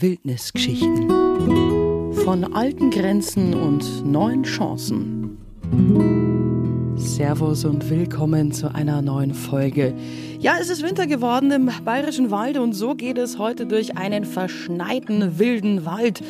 [0.00, 1.08] Wildnisgeschichten.
[2.24, 5.38] Von alten Grenzen und neuen Chancen.
[6.96, 9.94] Servus und willkommen zu einer neuen Folge.
[10.40, 14.24] Ja, es ist Winter geworden im Bayerischen Wald und so geht es heute durch einen
[14.24, 16.22] verschneiten wilden Wald.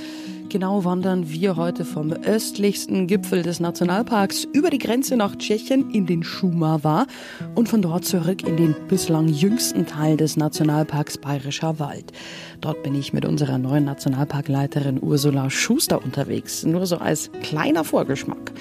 [0.54, 6.06] Genau wandern wir heute vom östlichsten Gipfel des Nationalparks über die Grenze nach Tschechien in
[6.06, 7.08] den Schumava
[7.56, 12.12] und von dort zurück in den bislang jüngsten Teil des Nationalparks Bayerischer Wald.
[12.60, 16.62] Dort bin ich mit unserer neuen Nationalparkleiterin Ursula Schuster unterwegs.
[16.64, 18.52] Nur so als kleiner Vorgeschmack.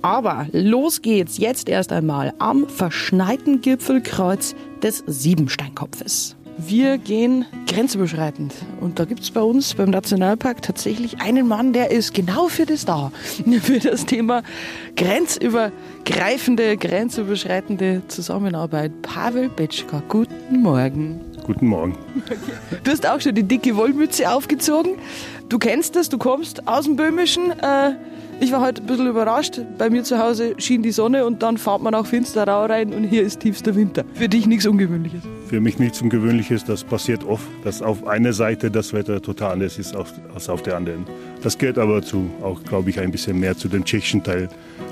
[0.00, 6.34] Aber los geht's jetzt erst einmal am verschneiten Gipfelkreuz des Siebensteinkopfes.
[6.58, 8.54] Wir gehen grenzüberschreitend.
[8.80, 12.66] Und da gibt es bei uns beim Nationalpark tatsächlich einen Mann, der ist genau für
[12.66, 13.10] das da.
[13.62, 14.42] Für das Thema
[14.96, 19.02] grenzübergreifende, grenzüberschreitende Zusammenarbeit.
[19.02, 21.20] Pavel Betschka, guten Morgen.
[21.44, 21.96] Guten Morgen.
[22.84, 24.92] Du hast auch schon die dicke Wollmütze aufgezogen.
[25.48, 27.50] Du kennst das, du kommst aus dem Böhmischen.
[27.50, 27.94] Äh,
[28.42, 29.60] ich war heute ein bisschen überrascht.
[29.78, 33.04] Bei mir zu Hause schien die Sonne und dann fahrt man nach Finsterau rein und
[33.04, 34.04] hier ist tiefster Winter.
[34.14, 35.20] Für dich nichts Ungewöhnliches?
[35.46, 36.64] Für mich nichts Ungewöhnliches.
[36.64, 40.76] Das passiert oft, dass auf einer Seite das Wetter total anders ist als auf der
[40.76, 41.06] anderen.
[41.42, 44.48] Das gehört aber zu, auch glaube ich, ein bisschen mehr zu dem tschechischen Teil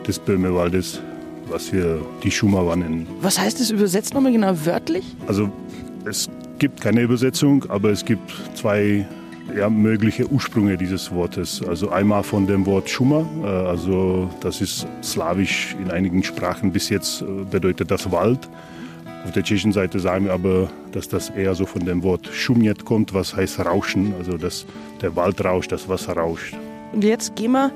[0.06, 1.00] des Böhmewaldes,
[1.48, 3.08] was wir die Schumawa nennen.
[3.20, 5.04] Was heißt das übersetzt nochmal genau wörtlich?
[5.26, 5.50] Also
[6.04, 9.08] es gibt keine Übersetzung, aber es gibt zwei
[9.56, 11.62] ja, mögliche Ursprünge dieses Wortes.
[11.66, 16.88] Also einmal von dem Wort Schuma, äh, also das ist slawisch in einigen Sprachen bis
[16.88, 18.48] jetzt äh, bedeutet das Wald.
[19.24, 22.84] Auf der tschechischen Seite sagen wir aber, dass das eher so von dem Wort Schumjet
[22.84, 24.64] kommt, was heißt Rauschen, also dass
[25.02, 26.54] der Wald rauscht, das Wasser rauscht.
[26.92, 27.70] Und jetzt gehen wir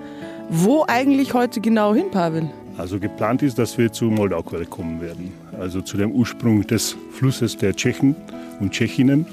[0.48, 2.50] wo eigentlich heute genau hin, Pavel?
[2.76, 7.56] Also geplant ist, dass wir zu Moldauquelle kommen werden, also zu dem Ursprung des Flusses
[7.56, 8.16] der Tschechen
[8.60, 9.26] und Tschechinnen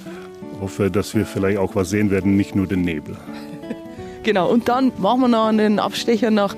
[0.60, 3.18] hoffe, dass wir vielleicht auch was sehen werden, nicht nur den Nebel.
[4.24, 6.56] Genau, und dann machen wir noch einen Abstecher nach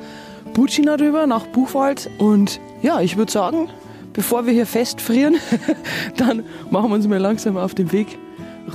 [0.53, 2.09] Bucina rüber, nach Buchwald.
[2.17, 3.69] Und ja, ich würde sagen,
[4.11, 5.37] bevor wir hier festfrieren,
[6.17, 8.17] dann machen wir uns mal langsam auf den Weg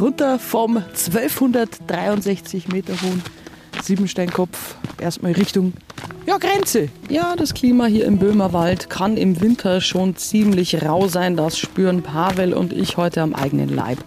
[0.00, 3.22] runter vom 1263 Meter hohen
[3.82, 5.74] Siebensteinkopf erstmal Richtung
[6.28, 6.90] ja, Grenze.
[7.08, 11.36] Ja, das Klima hier im Böhmerwald kann im Winter schon ziemlich rau sein.
[11.36, 13.98] Das spüren Pavel und ich heute am eigenen Leib.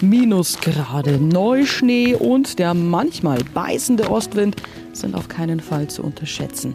[0.00, 4.56] Minusgrade, Neuschnee und der manchmal beißende Ostwind
[4.92, 6.74] sind auf keinen Fall zu unterschätzen.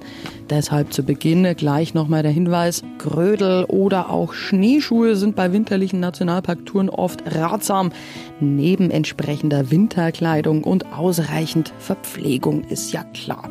[0.50, 6.90] Deshalb zu Beginn gleich nochmal der Hinweis, Grödel oder auch Schneeschuhe sind bei winterlichen Nationalparktouren
[6.90, 7.92] oft ratsam.
[8.40, 13.50] Neben entsprechender Winterkleidung und ausreichend Verpflegung ist ja klar.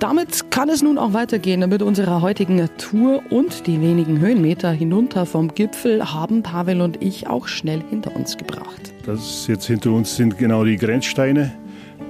[0.00, 5.26] Damit kann es nun auch weitergehen mit unserer heutigen Tour und die wenigen Höhenmeter hinunter
[5.26, 8.94] vom Gipfel haben Pavel und ich auch schnell hinter uns gebracht.
[9.04, 11.52] Das jetzt hinter uns sind genau die Grenzsteine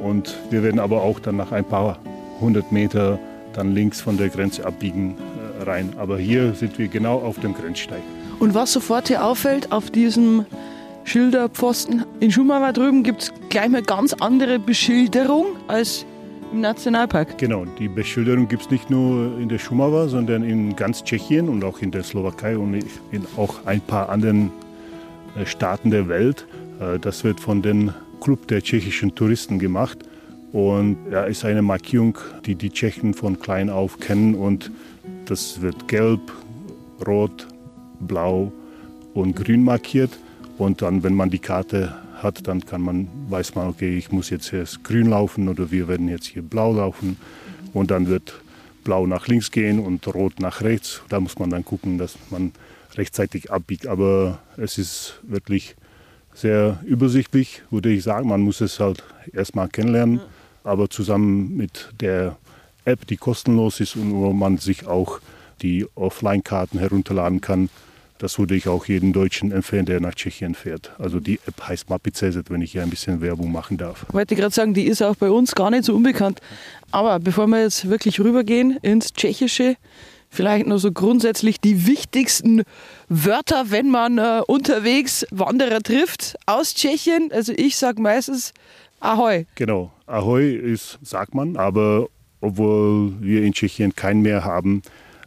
[0.00, 1.98] und wir werden aber auch dann nach ein paar
[2.40, 3.18] hundert Meter
[3.54, 5.16] dann links von der Grenze abbiegen
[5.58, 5.92] äh, rein.
[5.98, 8.02] Aber hier sind wir genau auf dem Grenzstein.
[8.38, 10.46] Und was sofort hier auffällt, auf diesem
[11.02, 16.06] Schilderpfosten in Schumacher drüben gibt es gleich mal ganz andere Beschilderung als
[16.52, 17.38] im Nationalpark.
[17.38, 21.64] Genau, die Beschilderung gibt es nicht nur in der Schumava, sondern in ganz Tschechien und
[21.64, 22.74] auch in der Slowakei und
[23.12, 24.50] in auch ein paar anderen
[25.36, 26.46] äh, Staaten der Welt.
[26.80, 29.98] Äh, das wird von dem Club der tschechischen Touristen gemacht
[30.52, 34.70] und ja, ist eine Markierung, die die Tschechen von klein auf kennen und
[35.26, 36.20] das wird gelb,
[37.06, 37.46] rot,
[38.00, 38.52] blau
[39.14, 40.10] und grün markiert
[40.58, 44.30] und dann, wenn man die Karte hat, dann kann man, weiß man, okay, ich muss
[44.30, 47.16] jetzt erst grün laufen oder wir werden jetzt hier blau laufen
[47.72, 48.40] und dann wird
[48.84, 51.02] blau nach links gehen und rot nach rechts.
[51.08, 52.52] Da muss man dann gucken, dass man
[52.96, 53.86] rechtzeitig abbiegt.
[53.86, 55.76] Aber es ist wirklich
[56.34, 58.28] sehr übersichtlich, würde ich sagen.
[58.28, 60.20] Man muss es halt erstmal kennenlernen,
[60.64, 62.36] aber zusammen mit der
[62.84, 65.20] App, die kostenlos ist und wo man sich auch
[65.62, 67.68] die Offline-Karten herunterladen kann,
[68.20, 70.92] das würde ich auch jedem Deutschen empfehlen, der nach Tschechien fährt.
[70.98, 74.04] Also die App heißt Mapizezet, wenn ich hier ein bisschen Werbung machen darf.
[74.08, 76.40] Ich wollte gerade sagen, die ist auch bei uns gar nicht so unbekannt.
[76.90, 79.76] Aber bevor wir jetzt wirklich rübergehen ins Tschechische,
[80.28, 82.62] vielleicht nur so grundsätzlich die wichtigsten
[83.08, 87.30] Wörter, wenn man äh, unterwegs Wanderer trifft aus Tschechien.
[87.32, 88.52] Also ich sage meistens
[89.00, 89.46] Ahoi.
[89.54, 92.08] Genau, Ahoi ist, sagt man, aber
[92.42, 94.82] obwohl wir in Tschechien kein Meer haben,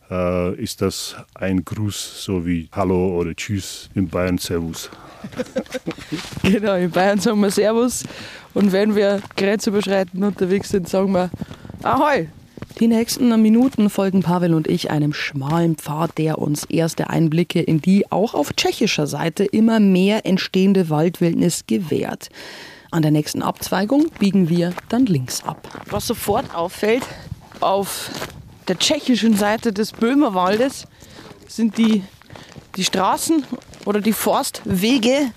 [0.09, 4.89] äh, ist das ein Gruß, so wie Hallo oder Tschüss in Bayern Servus.
[6.43, 8.03] genau, in Bayern sagen wir Servus
[8.53, 11.29] und wenn wir grenzüberschreitend unterwegs sind, sagen wir
[11.83, 12.27] Ahoi.
[12.79, 17.81] Die nächsten Minuten folgen Pavel und ich einem schmalen Pfad, der uns erste Einblicke in
[17.81, 22.29] die auch auf tschechischer Seite immer mehr entstehende Waldwildnis gewährt.
[22.89, 25.67] An der nächsten Abzweigung biegen wir dann links ab.
[25.89, 27.03] Was sofort auffällt,
[27.59, 28.09] auf
[28.67, 30.85] der tschechischen Seite des Böhmerwaldes
[31.47, 32.03] sind die,
[32.75, 33.43] die Straßen
[33.85, 35.31] oder die Forstwege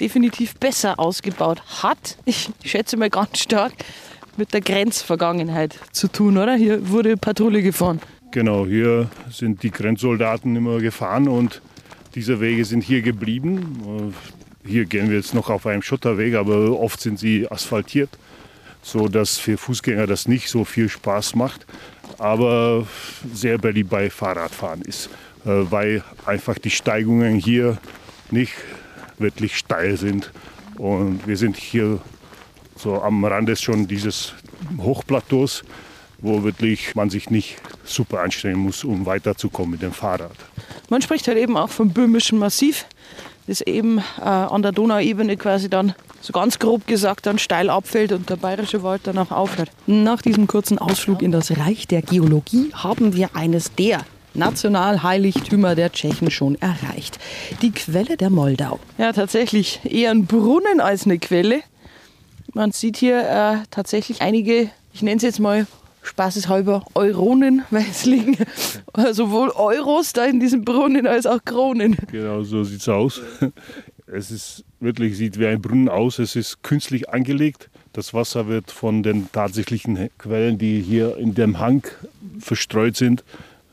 [0.00, 1.62] definitiv besser ausgebaut.
[1.82, 3.72] Hat, ich schätze mal ganz stark,
[4.36, 6.54] mit der Grenzvergangenheit zu tun, oder?
[6.54, 8.00] Hier wurde Patrouille gefahren.
[8.32, 11.62] Genau, hier sind die Grenzsoldaten immer gefahren und
[12.14, 14.12] diese Wege sind hier geblieben.
[14.64, 18.10] Hier gehen wir jetzt noch auf einem Schotterweg, aber oft sind sie asphaltiert,
[18.86, 21.66] so dass für Fußgänger das nicht so viel Spaß macht,
[22.18, 22.86] aber
[23.34, 25.10] sehr beliebt bei Fahrradfahren ist,
[25.44, 27.78] äh, weil einfach die Steigungen hier
[28.30, 28.52] nicht
[29.18, 30.30] wirklich steil sind
[30.78, 31.98] und wir sind hier
[32.76, 34.34] so am Rande schon dieses
[34.78, 35.64] Hochplateaus,
[36.18, 40.36] wo wirklich man sich nicht super anstrengen muss, um weiterzukommen mit dem Fahrrad.
[40.90, 42.86] Man spricht halt eben auch vom böhmischen Massiv,
[43.48, 48.12] das eben äh, an der Donauebene quasi dann so ganz grob gesagt dann steil abfällt
[48.12, 49.70] und der bayerische Wald dann auch aufhört.
[49.86, 54.04] Nach diesem kurzen Ausflug in das Reich der Geologie haben wir eines der
[54.34, 57.18] Nationalheiligtümer der Tschechen schon erreicht.
[57.62, 58.78] Die Quelle der Moldau.
[58.98, 61.60] Ja, tatsächlich eher ein Brunnen als eine Quelle.
[62.52, 65.66] Man sieht hier äh, tatsächlich einige, ich nenne es jetzt mal
[66.02, 68.36] spaßeshalber Euronen, weil es liegen
[69.12, 71.96] sowohl Euros da in diesem Brunnen als auch Kronen.
[72.10, 73.20] Genau, so sieht es aus.
[74.06, 76.20] Es ist wirklich, sieht wie ein Brunnen aus.
[76.20, 77.68] Es ist künstlich angelegt.
[77.92, 81.84] Das Wasser wird von den tatsächlichen Quellen, die hier in dem Hang
[82.38, 83.24] verstreut sind,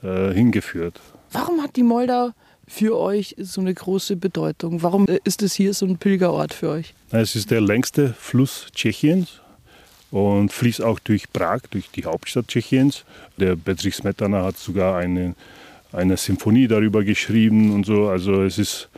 [0.02, 1.00] äh, hingeführt.
[1.32, 2.32] Warum hat die Moldau
[2.68, 4.82] für euch so eine große Bedeutung?
[4.82, 6.96] Warum äh, ist es hier so ein Pilgerort für euch?
[7.12, 9.40] Es ist der längste Fluss Tschechiens
[10.10, 13.04] und fließt auch durch Prag, durch die Hauptstadt Tschechiens.
[13.38, 15.36] Der Bedřich Smetana hat sogar eine,
[15.92, 18.08] eine Symphonie darüber geschrieben und so.
[18.08, 18.90] Also es ist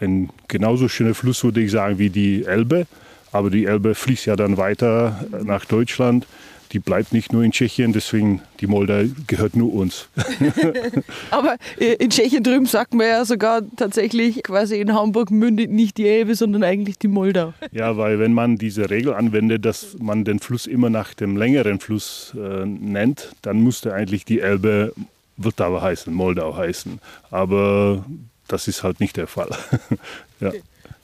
[0.00, 2.86] ein genauso schöner Fluss, würde ich sagen, wie die Elbe.
[3.32, 6.26] Aber die Elbe fließt ja dann weiter nach Deutschland
[6.72, 10.08] die bleibt nicht nur in Tschechien, deswegen die Moldau gehört nur uns.
[11.30, 15.96] Aber äh, in Tschechien drüben sagt man ja sogar tatsächlich, quasi in Hamburg mündet nicht
[15.96, 17.54] die Elbe, sondern eigentlich die Moldau.
[17.72, 21.80] Ja, weil wenn man diese Regel anwendet, dass man den Fluss immer nach dem längeren
[21.80, 24.92] Fluss äh, nennt, dann müsste eigentlich die Elbe
[25.36, 26.98] Wildau heißen, Moldau heißen.
[27.30, 28.04] Aber
[28.48, 29.50] das ist halt nicht der Fall.
[30.40, 30.52] ja.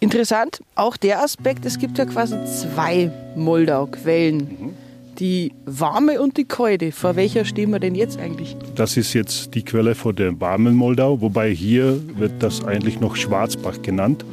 [0.01, 4.37] Interessant, auch der Aspekt, es gibt ja quasi zwei Moldau-Quellen.
[4.39, 4.75] Mhm
[5.19, 6.93] die warme und die kalte.
[6.93, 8.57] Vor welcher stehen wir denn jetzt eigentlich?
[8.75, 13.17] Das ist jetzt die Quelle vor der warmen Moldau, wobei hier wird das eigentlich noch
[13.17, 14.25] Schwarzbach genannt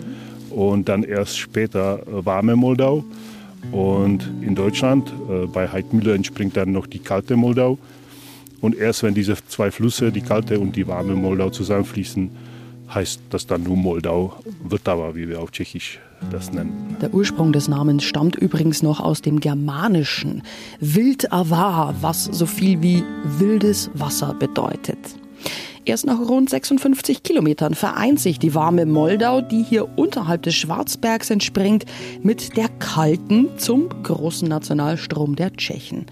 [0.50, 3.04] und dann erst später warme Moldau.
[3.72, 7.78] Und in Deutschland, äh, bei Heidmüller, entspringt dann noch die kalte Moldau.
[8.62, 12.30] Und erst wenn diese zwei Flüsse, die kalte und die warme Moldau, zusammenfließen,
[12.94, 14.34] heißt das dann nur Moldau,
[14.68, 16.00] Vltava, wie wir auf Tschechisch
[16.32, 16.98] das nennen.
[17.02, 20.44] Der Ursprung des Namens stammt übrigens noch aus dem Germanischen.
[20.80, 24.98] Wild Avar, was so viel wie wildes Wasser bedeutet.
[25.86, 31.30] Erst nach rund 56 Kilometern vereint sich die warme Moldau, die hier unterhalb des Schwarzbergs
[31.30, 31.86] entspringt,
[32.22, 36.06] mit der kalten zum großen Nationalstrom der Tschechen.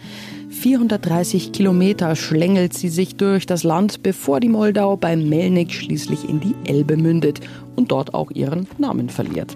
[0.57, 6.39] 430 Kilometer schlängelt sie sich durch das Land, bevor die Moldau bei Melnik schließlich in
[6.39, 7.41] die Elbe mündet
[7.75, 9.55] und dort auch ihren Namen verliert.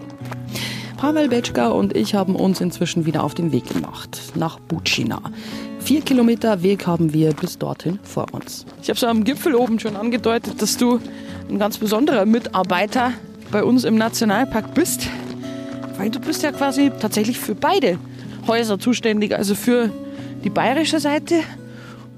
[0.98, 5.20] Pavel Betschka und ich haben uns inzwischen wieder auf den Weg gemacht, nach Bucina.
[5.80, 8.68] Vier Kilometer Weg haben wir bis dorthin vor uns.
[8.84, 11.00] Ich habe so am Gipfel oben schon angedeutet, dass du
[11.50, 13.14] ein ganz besonderer Mitarbeiter
[13.52, 15.08] bei uns im Nationalpark bist,
[15.98, 17.98] weil du bist ja quasi tatsächlich für beide
[18.46, 19.90] Häuser zuständig, also für
[20.44, 21.42] die bayerische Seite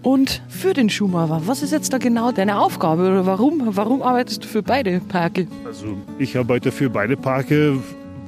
[0.02, 1.42] und für den Schumacher.
[1.46, 5.48] Was ist jetzt da genau deine Aufgabe oder warum, warum arbeitest du für beide Parke?
[5.66, 7.78] Also ich arbeite für beide Parke,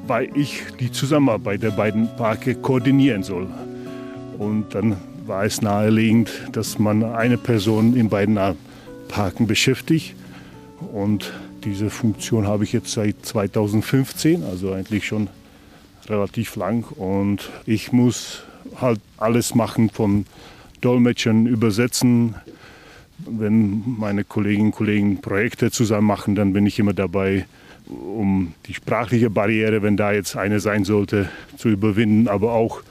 [0.08, 3.48] weil ich die Zusammenarbeit der beiden Parke koordinieren soll.
[4.38, 8.38] Und dann war es naheliegend, dass man eine Person in beiden
[9.08, 10.16] Parken beschäftigt.
[10.94, 11.34] Und
[11.64, 15.30] diese Funktion habe ich jetzt seit 2015, also eigentlich schon
[16.08, 16.86] relativ lang.
[16.92, 18.44] Und ich muss
[18.80, 20.26] halt alles machen, von
[20.82, 22.36] Dolmetschen, Übersetzen.
[23.18, 27.46] Wenn meine Kolleginnen und Kollegen Projekte zusammen machen, dann bin ich immer dabei,
[27.88, 32.82] um die sprachliche Barriere, wenn da jetzt eine sein sollte, zu überwinden, aber auch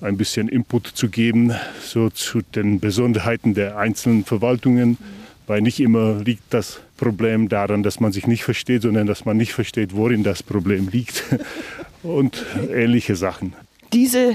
[0.00, 4.98] ein bisschen Input zu geben, so zu den Besonderheiten der einzelnen Verwaltungen,
[5.46, 9.36] weil nicht immer liegt das Problem daran, dass man sich nicht versteht, sondern dass man
[9.36, 11.24] nicht versteht, worin das Problem liegt
[12.02, 13.54] und ähnliche Sachen.
[13.92, 14.34] Diese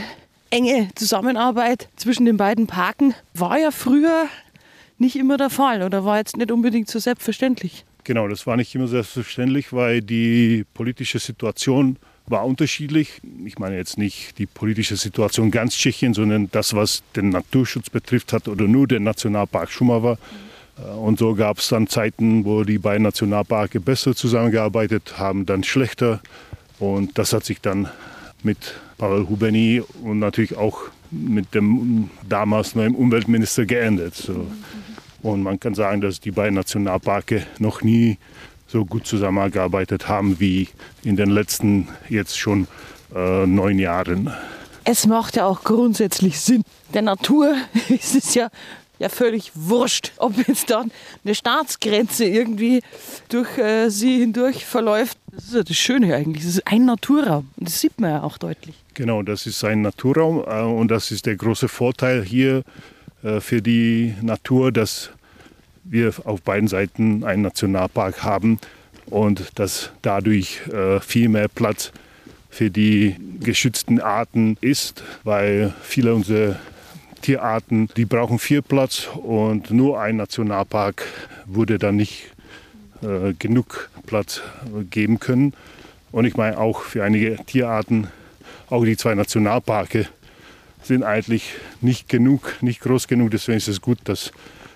[0.51, 4.27] enge Zusammenarbeit zwischen den beiden Parken war ja früher
[4.97, 7.85] nicht immer der Fall oder war jetzt nicht unbedingt so selbstverständlich.
[8.03, 13.21] Genau, das war nicht immer selbstverständlich, weil die politische Situation war unterschiedlich.
[13.45, 18.33] Ich meine jetzt nicht die politische Situation ganz Tschechien, sondern das, was den Naturschutz betrifft
[18.33, 20.17] hat oder nur den Nationalpark Schumava.
[20.77, 25.63] Äh, und so gab es dann Zeiten, wo die beiden Nationalparke besser zusammengearbeitet haben, dann
[25.63, 26.21] schlechter.
[26.79, 27.89] Und das hat sich dann
[28.43, 34.13] mit Pavel Hubeni und natürlich auch mit dem damals neuen Umweltminister geändert.
[34.13, 34.45] So.
[35.23, 38.19] Und man kann sagen, dass die beiden Nationalparke noch nie
[38.67, 40.67] so gut zusammengearbeitet haben wie
[41.01, 42.67] in den letzten jetzt schon
[43.15, 44.31] äh, neun Jahren.
[44.83, 46.61] Es macht ja auch grundsätzlich Sinn.
[46.93, 47.55] Der Natur
[47.89, 48.49] ist es ja,
[48.99, 50.91] ja völlig wurscht, ob jetzt dann
[51.25, 52.83] eine Staatsgrenze irgendwie
[53.29, 55.17] durch äh, sie hindurch verläuft.
[55.31, 56.43] Das ist ja das Schöne eigentlich.
[56.43, 57.49] Das ist ein Naturraum.
[57.57, 58.75] Und das sieht man ja auch deutlich.
[58.93, 62.63] Genau, das ist ein Naturraum äh, und das ist der große Vorteil hier
[63.23, 65.11] äh, für die Natur, dass
[65.85, 68.59] wir auf beiden Seiten einen Nationalpark haben
[69.05, 71.93] und dass dadurch äh, viel mehr Platz
[72.49, 76.59] für die geschützten Arten ist, weil viele unserer
[77.21, 81.05] Tierarten, die brauchen viel Platz und nur ein Nationalpark
[81.45, 82.25] würde dann nicht
[83.01, 84.41] äh, genug Platz
[84.89, 85.53] geben können.
[86.11, 88.07] Und ich meine auch für einige Tierarten,
[88.71, 90.07] auch die zwei Nationalparke
[90.81, 93.31] sind eigentlich nicht genug, nicht groß genug.
[93.31, 94.31] Deswegen ist es gut, dass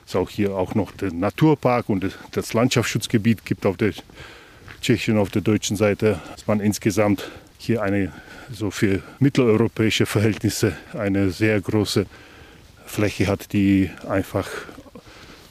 [0.06, 3.94] es auch hier auch noch den Naturpark und das Landschaftsschutzgebiet gibt auf der
[4.82, 8.12] tschechischen und auf der deutschen Seite, dass man insgesamt hier eine
[8.52, 12.06] so für mitteleuropäische Verhältnisse eine sehr große
[12.86, 14.48] Fläche hat, die einfach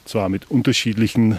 [0.05, 1.37] zwar mit unterschiedlichen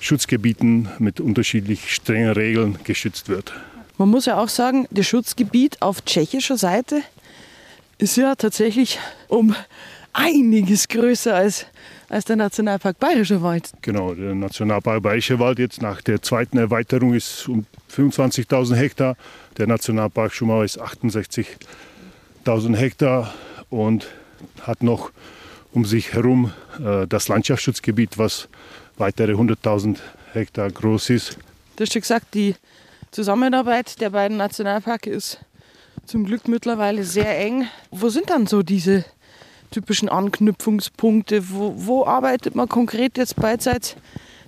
[0.00, 3.54] Schutzgebieten, mit unterschiedlich strengen Regeln geschützt wird.
[4.00, 7.02] Man muss ja auch sagen, das Schutzgebiet auf tschechischer Seite
[7.98, 9.54] ist ja tatsächlich um
[10.14, 11.66] einiges größer als
[12.08, 13.70] als der Nationalpark Bayerischer Wald.
[13.82, 19.18] Genau, der Nationalpark Bayerischer Wald jetzt nach der zweiten Erweiterung ist um 25.000 Hektar.
[19.58, 23.34] Der Nationalpark Schumau ist 68.000 Hektar
[23.68, 24.06] und
[24.62, 25.10] hat noch
[25.72, 28.48] um sich herum äh, das Landschaftsschutzgebiet, was
[28.96, 29.98] weitere 100.000
[30.32, 31.36] Hektar groß ist.
[31.76, 32.54] Du hast schon gesagt, die
[33.10, 35.40] Zusammenarbeit der beiden Nationalparke ist
[36.06, 37.66] zum Glück mittlerweile sehr eng.
[37.90, 39.04] Wo sind dann so diese
[39.72, 41.50] typischen Anknüpfungspunkte?
[41.50, 43.96] Wo, wo arbeitet man konkret jetzt beidseits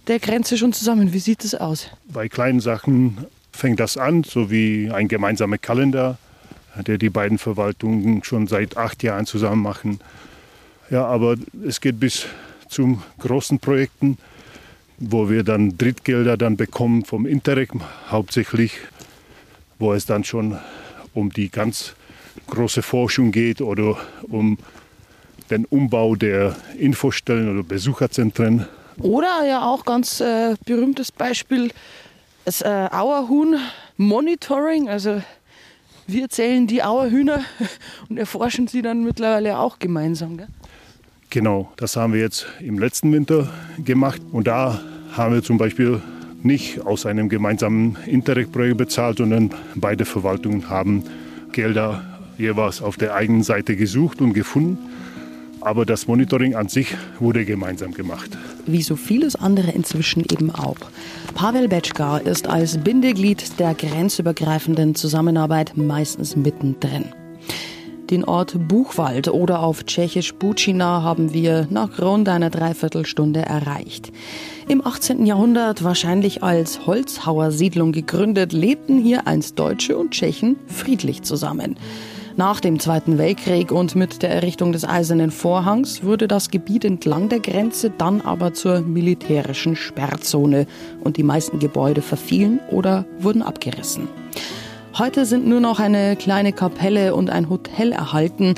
[0.07, 1.13] der Grenze schon zusammen?
[1.13, 1.89] Wie sieht das aus?
[2.07, 6.19] Bei kleinen Sachen fängt das an, so wie ein gemeinsamer Kalender,
[6.87, 10.01] der die beiden Verwaltungen schon seit acht Jahren zusammen machen.
[10.89, 11.35] Ja, aber
[11.67, 12.27] es geht bis
[12.69, 14.19] zu großen Projekten,
[15.11, 17.71] wo wir dann Drittgelder dann bekommen vom Interreg
[18.09, 18.79] hauptsächlich,
[19.79, 20.59] wo es dann schon
[21.13, 21.95] um die ganz
[22.47, 24.59] große Forschung geht oder um
[25.51, 28.67] den Umbau der Infostellen oder Besucherzentren.
[28.99, 31.73] Oder ja auch ganz äh, berühmtes Beispiel
[32.45, 33.57] das äh, Auerhuhn
[33.97, 34.89] Monitoring.
[34.89, 35.21] Also
[36.07, 37.45] wir zählen die Auerhühner
[38.09, 40.37] und erforschen sie dann mittlerweile auch gemeinsam.
[40.39, 40.49] Gell?
[41.31, 43.53] Genau, das haben wir jetzt im letzten Winter
[43.85, 44.81] gemacht und da
[45.13, 46.01] haben wir zum Beispiel
[46.43, 51.05] nicht aus einem gemeinsamen Interreg-Projekt bezahlt, sondern beide Verwaltungen haben
[51.53, 52.03] Gelder
[52.39, 54.79] jeweils auf der eigenen Seite gesucht und gefunden.
[55.61, 58.37] Aber das Monitoring an sich wurde gemeinsam gemacht.
[58.67, 60.77] Wie so vieles andere inzwischen eben auch.
[61.35, 67.05] Pavel Betschka ist als Bindeglied der grenzübergreifenden Zusammenarbeit meistens mittendrin.
[68.11, 74.13] Den Ort Buchwald oder auf Tschechisch Bucina haben wir nach rund einer Dreiviertelstunde erreicht.
[74.69, 75.27] Im 18.
[75.27, 81.77] Jahrhundert wahrscheinlich als Holzhauersiedlung gegründet, lebten hier einst Deutsche und Tschechen friedlich zusammen.
[82.37, 87.29] Nach dem Zweiten Weltkrieg und mit der Errichtung des Eisernen Vorhangs wurde das Gebiet entlang
[87.29, 90.67] der Grenze dann aber zur militärischen Sperrzone
[91.03, 94.09] und die meisten Gebäude verfielen oder wurden abgerissen.
[94.97, 98.55] Heute sind nur noch eine kleine Kapelle und ein Hotel erhalten.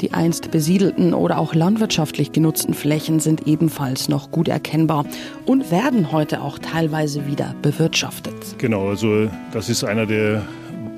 [0.00, 5.04] Die einst besiedelten oder auch landwirtschaftlich genutzten Flächen sind ebenfalls noch gut erkennbar
[5.46, 8.34] und werden heute auch teilweise wieder bewirtschaftet.
[8.58, 10.42] Genau, also das ist einer der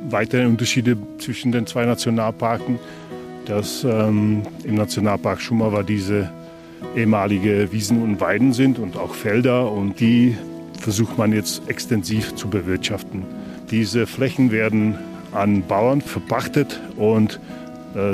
[0.09, 2.79] weitere Unterschiede zwischen den zwei Nationalparken,
[3.45, 6.31] dass ähm, im Nationalpark Schumava diese
[6.95, 10.37] ehemalige Wiesen und Weiden sind und auch Felder und die
[10.81, 13.23] versucht man jetzt extensiv zu bewirtschaften.
[13.71, 14.97] Diese Flächen werden
[15.33, 17.41] an Bauern verpachtet und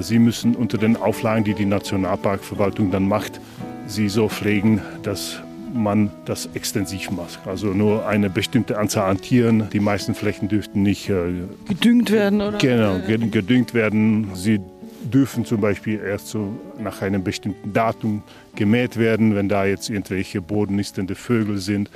[0.00, 3.40] sie müssen unter den Auflagen, die die Nationalparkverwaltung dann macht,
[3.86, 5.40] sie so pflegen, dass
[5.72, 7.46] man das extensiv macht.
[7.46, 9.68] Also nur eine bestimmte Anzahl an Tieren.
[9.72, 11.32] Die meisten Flächen dürften nicht äh,
[11.68, 12.58] gedüngt werden, oder?
[12.58, 14.28] Genau, gedüngt werden.
[14.34, 14.60] Sie
[15.02, 18.22] dürfen zum Beispiel erst so nach einem bestimmten Datum
[18.54, 21.90] gemäht werden, wenn da jetzt irgendwelche bodennistende Vögel sind.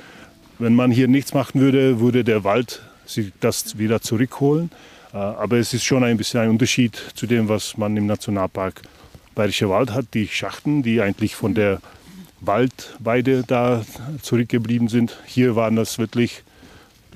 [0.59, 4.71] Wenn man hier nichts machen würde, würde der Wald sich das wieder zurückholen.
[5.13, 8.81] Äh, aber es ist schon ein bisschen ein Unterschied zu dem, was man im Nationalpark
[9.35, 10.13] Bayerischer Wald hat.
[10.13, 11.79] Die Schachten, die eigentlich von der
[12.41, 13.83] Waldweide da
[14.21, 15.17] zurückgeblieben sind.
[15.25, 16.43] Hier waren das wirklich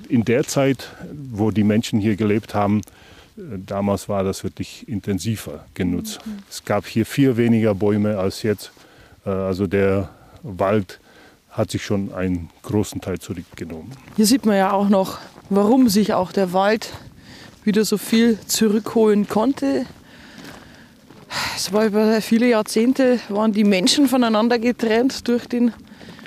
[0.08, 0.88] in der Zeit,
[1.30, 2.82] wo die Menschen hier gelebt haben,
[3.36, 6.20] äh, damals war das wirklich intensiver genutzt.
[6.24, 6.38] Mhm.
[6.48, 8.72] Es gab hier viel weniger Bäume als jetzt.
[9.24, 10.10] Äh, also der
[10.42, 10.98] Wald
[11.50, 13.92] hat sich schon einen großen Teil zurückgenommen.
[14.16, 15.18] Hier sieht man ja auch noch,
[15.50, 16.92] warum sich auch der Wald
[17.64, 19.86] wieder so viel zurückholen konnte.
[21.56, 25.72] Es war über viele Jahrzehnte, waren die Menschen voneinander getrennt durch den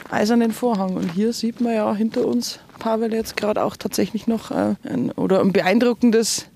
[0.10, 0.96] eisernen Vorhang.
[0.96, 5.12] Und hier sieht man ja hinter uns, Pavel, jetzt gerade auch tatsächlich noch äh, ein,
[5.12, 6.48] oder ein beeindruckendes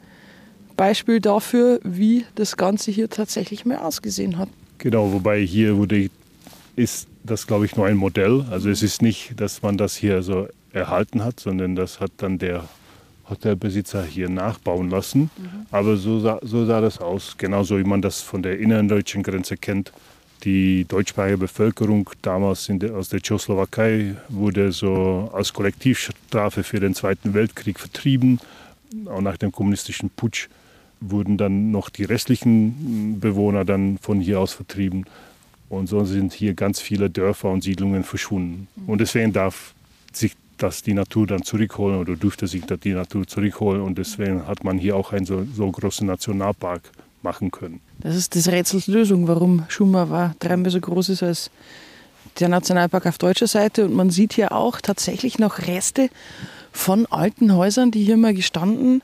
[0.75, 4.50] Beispiel dafür, wie das Ganze hier tatsächlich mal ausgesehen hat.
[4.77, 6.09] Genau, wobei hier wurde,
[6.75, 8.45] ist das, glaube ich, nur ein Modell.
[8.50, 12.38] Also es ist nicht, dass man das hier so erhalten hat, sondern das hat dann
[12.38, 12.63] der
[13.29, 15.29] Hotelbesitzer hier nachbauen lassen.
[15.38, 15.65] Mhm.
[15.71, 19.57] Aber so sah, so sah das aus, genauso wie man das von der innerdeutschen Grenze
[19.57, 19.91] kennt.
[20.43, 27.33] Die deutschsprachige Bevölkerung damals der, aus der Tschechoslowakei wurde so als Kollektivstrafe für den Zweiten
[27.33, 28.39] Weltkrieg vertrieben.
[29.05, 30.48] Auch nach dem kommunistischen Putsch
[31.01, 35.05] wurden dann noch die restlichen Bewohner dann von hier aus vertrieben.
[35.67, 38.67] Und so sind hier ganz viele Dörfer und Siedlungen verschwunden.
[38.88, 39.74] Und deswegen darf
[40.12, 43.82] sich das die Natur dann zurückholen oder durfte sich das die Natur zurückholen.
[43.82, 46.82] Und deswegen hat man hier auch einen so, so großen Nationalpark
[47.22, 47.82] machen können.
[48.00, 51.51] Das ist des Rätsels Lösung, warum Schumacher dreimal so groß ist als
[52.39, 53.86] der Nationalpark auf deutscher Seite.
[53.86, 56.10] Und man sieht hier auch tatsächlich noch Reste
[56.72, 59.01] von alten Häusern, die hier mal gestanden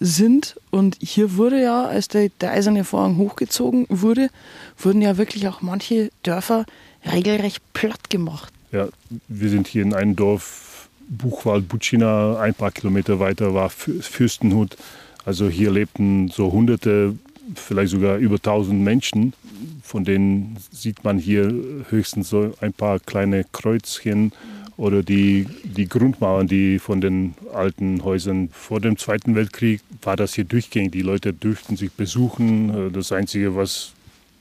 [0.00, 0.56] sind.
[0.70, 4.28] Und hier wurde ja, als der, der eiserne Vorhang hochgezogen wurde,
[4.78, 6.64] wurden ja wirklich auch manche Dörfer
[7.10, 8.52] regelrecht platt gemacht.
[8.72, 8.88] Ja,
[9.28, 10.71] wir sind hier in einem Dorf,
[11.18, 14.76] Buchwald, Bucina, ein paar Kilometer weiter war Fürstenhut.
[15.24, 17.14] Also hier lebten so hunderte,
[17.54, 19.34] vielleicht sogar über tausend Menschen.
[19.82, 21.52] Von denen sieht man hier
[21.90, 24.32] höchstens so ein paar kleine Kreuzchen
[24.78, 30.34] oder die, die Grundmauern, die von den alten Häusern vor dem Zweiten Weltkrieg war das
[30.34, 30.92] hier durchgängig.
[30.92, 32.90] Die Leute dürften sich besuchen.
[32.92, 33.92] Das Einzige, was,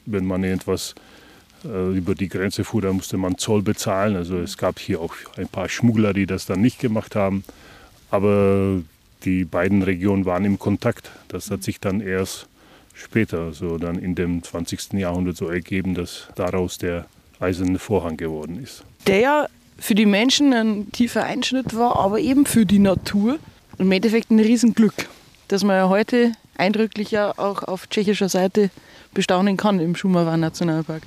[0.06, 0.96] wenn man irgendwas
[1.64, 4.16] über die Grenze fuhr, dann musste man Zoll bezahlen.
[4.16, 7.44] Also es gab hier auch ein paar Schmuggler, die das dann nicht gemacht haben.
[8.10, 8.82] Aber
[9.24, 11.12] die beiden Regionen waren im Kontakt.
[11.28, 12.48] Das hat sich dann erst
[12.94, 14.94] später, so dann in dem 20.
[14.94, 17.06] Jahrhundert so ergeben, dass daraus der
[17.40, 18.84] eiserne Vorhang geworden ist.
[19.08, 23.40] Der für die Menschen ein tiefer Einschnitt war, aber eben für die Natur
[23.78, 24.94] im Endeffekt ein Riesenglück,
[25.48, 28.70] das man ja heute eindrücklich ja auch auf tschechischer Seite
[29.14, 31.02] bestaunen kann im Schumacher Nationalpark.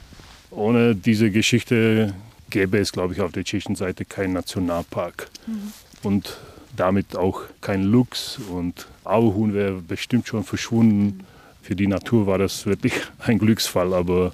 [0.55, 2.15] Ohne diese Geschichte
[2.51, 5.29] gäbe es, glaube ich, auf der tschechischen Seite keinen Nationalpark.
[5.47, 5.73] Mhm.
[6.03, 6.37] Und
[6.77, 11.21] damit auch kein Lux und Auhuhn wäre bestimmt schon verschwunden.
[11.63, 14.33] Für die Natur war das wirklich ein Glücksfall, aber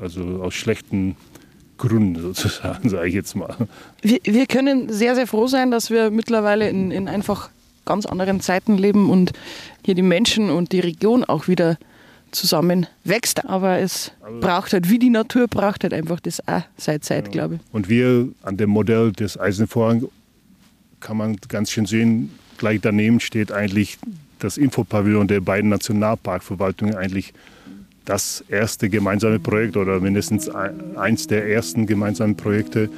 [0.00, 1.16] also aus schlechten
[1.78, 3.56] Gründe sozusagen, sage ich jetzt mal.
[4.02, 7.50] Wir, wir, können sehr, sehr froh sein, dass wir mittlerweile in, in einfach
[7.84, 9.32] ganz anderen Zeiten leben und
[9.84, 11.76] hier die Menschen und die Region auch wieder
[12.34, 13.44] zusammen wächst.
[13.46, 17.26] Aber es also, braucht halt, wie die Natur, braucht halt einfach das auch seit Zeit,
[17.26, 17.32] ja.
[17.32, 17.60] glaube ich.
[17.72, 20.04] Und wir an dem Modell des Eisenvorhangs
[21.00, 23.98] kann man ganz schön sehen, gleich daneben steht eigentlich
[24.38, 27.32] das Infopavillon der beiden Nationalparkverwaltungen eigentlich
[28.04, 32.90] das erste gemeinsame Projekt oder mindestens eins der ersten gemeinsamen Projekte.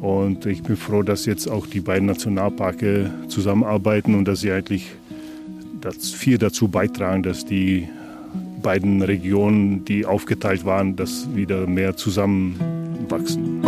[0.00, 4.92] Und ich bin froh, dass jetzt auch die beiden Nationalparke zusammenarbeiten und dass sie eigentlich
[5.80, 7.88] das viel dazu beitragen, dass die
[8.60, 13.62] beiden Regionen, die aufgeteilt waren, das wieder mehr zusammenwachsen.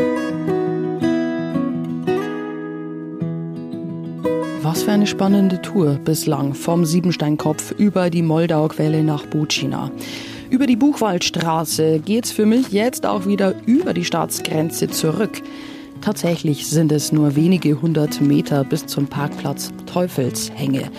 [4.63, 9.91] Was für eine spannende Tour bislang vom Siebensteinkopf über die Moldauquelle nach Bucina.
[10.51, 15.43] Über die Buchwaldstraße geht's für mich jetzt auch wieder über die Staatsgrenze zurück.
[16.01, 20.91] Tatsächlich sind es nur wenige hundert Meter bis zum Parkplatz Teufelshänge.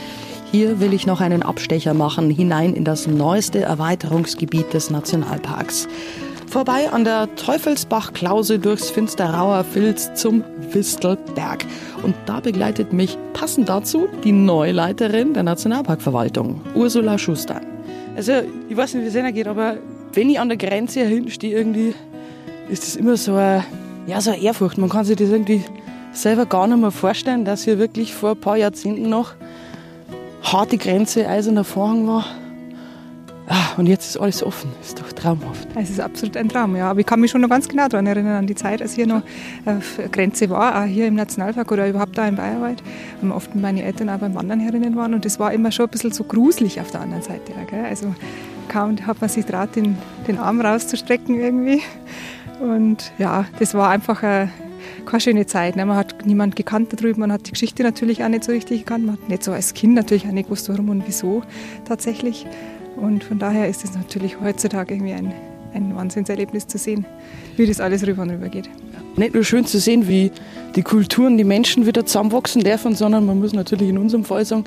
[0.56, 5.88] Hier will ich noch einen Abstecher machen hinein in das neueste Erweiterungsgebiet des Nationalparks.
[6.46, 11.66] Vorbei an der Teufelsbach-Klause durchs Finsterauer Filz zum Wistelberg.
[12.04, 17.60] Und da begleitet mich passend dazu die Neuleiterin der Nationalparkverwaltung, Ursula Schuster.
[18.16, 18.34] Also,
[18.70, 19.78] ich weiß nicht, wie es Ihnen geht, aber
[20.13, 21.96] wenn ich an der Grenze hinten stehe, irgendwie,
[22.70, 23.63] ist das immer so eine,
[24.06, 24.78] ja, so eine Ehrfurcht.
[24.78, 25.63] Man kann sich das irgendwie
[26.12, 29.34] selber gar nicht mehr vorstellen, dass hier wirklich vor ein paar Jahrzehnten noch
[30.43, 32.25] harte Grenze, eiserner Vorhang war.
[33.47, 34.71] Ah, und jetzt ist alles offen.
[34.82, 35.67] Ist doch traumhaft.
[35.75, 36.89] Es ist absolut ein Traum, ja.
[36.89, 39.06] Aber ich kann mich schon noch ganz genau daran erinnern, an die Zeit, als hier
[39.06, 39.21] noch
[39.65, 42.82] äh, Grenze war, auch hier im Nationalpark oder überhaupt da im Bayerwald.
[43.21, 45.13] Und oft meine Eltern auch beim Wandern herinnen waren.
[45.13, 47.51] Und das war immer schon ein bisschen so gruselig auf der anderen Seite.
[47.69, 47.86] Gell?
[47.86, 48.15] Also
[48.69, 51.82] kaum hat man sich traut, den, den Arm rauszustrecken irgendwie.
[52.62, 54.49] Und ja, das war einfach eine,
[55.06, 55.75] keine schöne Zeit.
[55.75, 55.86] Ne?
[55.86, 58.79] Man hat niemand gekannt da drüben, man hat die Geschichte natürlich auch nicht so richtig
[58.79, 59.06] gekannt.
[59.06, 61.43] Man hat nicht so als Kind natürlich auch nicht gewusst, warum und wieso
[61.86, 62.45] tatsächlich.
[62.95, 65.34] Und von daher ist es natürlich heutzutage irgendwie ein,
[65.73, 67.06] ein Wahnsinnserlebnis zu sehen,
[67.58, 68.69] wie das alles rüber und rüber geht.
[69.15, 70.32] Nicht nur schön zu sehen, wie
[70.75, 74.63] die Kulturen, die Menschen wieder zusammenwachsen dürfen, sondern man muss natürlich in unserem Fall sagen,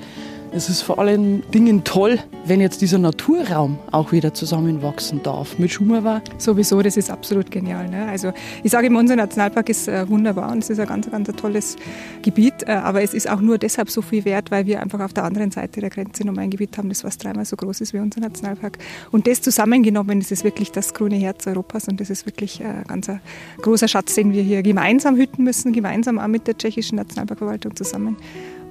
[0.52, 5.70] es ist vor allen Dingen toll, wenn jetzt dieser Naturraum auch wieder zusammenwachsen darf mit
[5.70, 6.22] Schumava.
[6.38, 7.88] Sowieso, das ist absolut genial.
[7.88, 8.06] Ne?
[8.08, 8.32] Also
[8.62, 11.76] ich sage immer, unser Nationalpark ist äh, wunderbar und es ist ein ganz, ganz tolles
[12.22, 15.12] Gebiet, äh, aber es ist auch nur deshalb so viel wert, weil wir einfach auf
[15.12, 17.92] der anderen Seite der Grenze noch ein Gebiet haben, das fast dreimal so groß ist
[17.92, 18.78] wie unser Nationalpark.
[19.10, 22.82] Und das zusammengenommen, das ist wirklich das grüne Herz Europas und das ist wirklich ein
[22.82, 23.20] äh, ganz ein
[23.60, 28.16] großer Schatz, den wir hier gemeinsam hüten müssen, gemeinsam auch mit der tschechischen Nationalparkverwaltung zusammen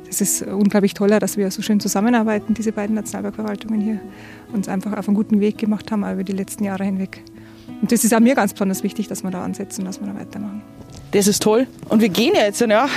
[0.09, 3.99] es ist unglaublich toll, dass wir so schön zusammenarbeiten, diese beiden Nationalparkverwaltungen hier,
[4.53, 7.21] uns einfach auf einen guten Weg gemacht haben über die letzten Jahre hinweg.
[7.81, 10.07] Und das ist auch mir ganz besonders wichtig, dass wir da ansetzen und dass wir
[10.07, 10.61] da weitermachen.
[11.11, 11.67] Das ist toll.
[11.89, 12.87] Und wir gehen ja jetzt ja,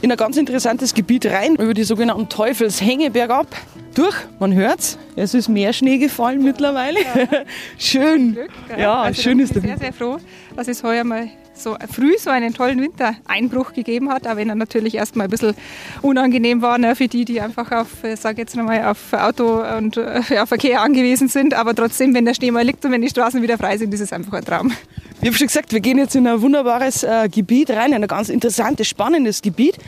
[0.00, 3.46] in ein ganz interessantes Gebiet rein, über die sogenannten Teufelshänge bergab.
[3.94, 6.98] Durch, man hört's, es ist mehr Schnee gefallen mittlerweile.
[7.00, 7.28] Ja.
[7.78, 8.32] schön.
[8.34, 10.18] Glück, ja, also schön ist der Ich bin sehr, sehr froh,
[10.56, 14.54] dass es heuer mal so früh so einen tollen Wintereinbruch gegeben hat, auch wenn er
[14.54, 15.54] natürlich erstmal ein bisschen
[16.02, 20.20] unangenehm war ne, für die, die einfach auf, sage jetzt nochmal, auf Auto und äh,
[20.28, 21.54] ja, Verkehr angewiesen sind.
[21.54, 24.00] Aber trotzdem, wenn der Schnee mal liegt und wenn die Straßen wieder frei sind, ist
[24.00, 24.72] es einfach ein Traum.
[25.20, 28.08] Ich habe schon gesagt, wir gehen jetzt in ein wunderbares äh, Gebiet rein, in ein
[28.08, 29.78] ganz interessantes, spannendes Gebiet.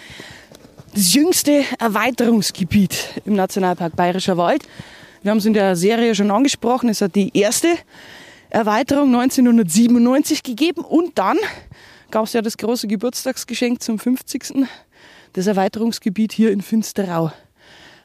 [0.95, 4.63] Das jüngste Erweiterungsgebiet im Nationalpark Bayerischer Wald.
[5.23, 7.69] Wir haben es in der Serie schon angesprochen, es hat die erste
[8.51, 11.39] Erweiterung 1997 gegeben und dann
[12.11, 14.67] gab es ja das große Geburtstagsgeschenk zum 50.
[15.33, 17.33] Das Erweiterungsgebiet hier in Finsterau.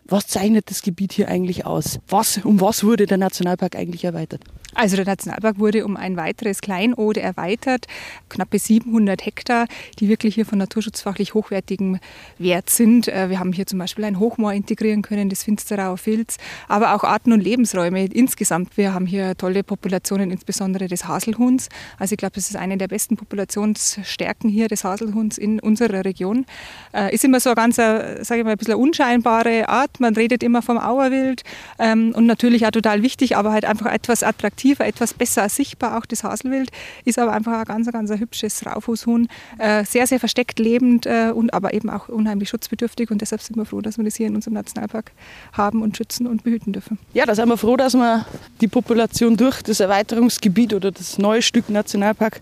[0.06, 2.00] Was zeichnet das Gebiet hier eigentlich aus?
[2.08, 4.44] Was, um was wurde der Nationalpark eigentlich erweitert?
[4.74, 7.88] Also der Nationalpark wurde um ein weiteres Kleinode erweitert,
[8.30, 9.68] knappe 700 Hektar,
[10.00, 12.00] die wirklich hier von naturschutzfachlich hochwertigem
[12.38, 13.10] Wert sind.
[13.10, 16.38] Äh, wir haben hier zum Beispiel ein Hochmoor integrieren können, das Finsterauer Filz,
[16.70, 18.78] aber auch Arten- und Lebensräume insgesamt.
[18.78, 21.68] Wir haben hier tolle Populationen, insbesondere des Haselhuhns.
[22.00, 26.46] Also ich glaube, das ist eine der besten Populationsstärken hier des Haselhuhns in unserer Region.
[26.94, 30.00] Äh, ist immer so eine ganz, sage ich mal, ein bisschen unscheinbare Art.
[30.00, 31.44] Man redet immer vom Auerwild
[31.78, 35.98] ähm, und natürlich auch total wichtig, aber halt einfach etwas attraktiv attraktiver, etwas besser sichtbar.
[35.98, 36.72] Auch das Haselwild
[37.06, 39.28] ist aber einfach ein ganz, ganz ein hübsches Raufußhuhn.
[39.58, 43.12] Äh, sehr, sehr versteckt lebend äh, und aber eben auch unheimlich schutzbedürftig.
[43.12, 45.12] Und deshalb sind wir froh, dass wir das hier in unserem Nationalpark
[45.54, 46.98] haben und schützen und behüten dürfen.
[47.14, 48.26] Ja, da sind wir froh, dass wir
[48.62, 52.42] die Population durch das Erweiterungsgebiet oder das neue Stück Nationalpark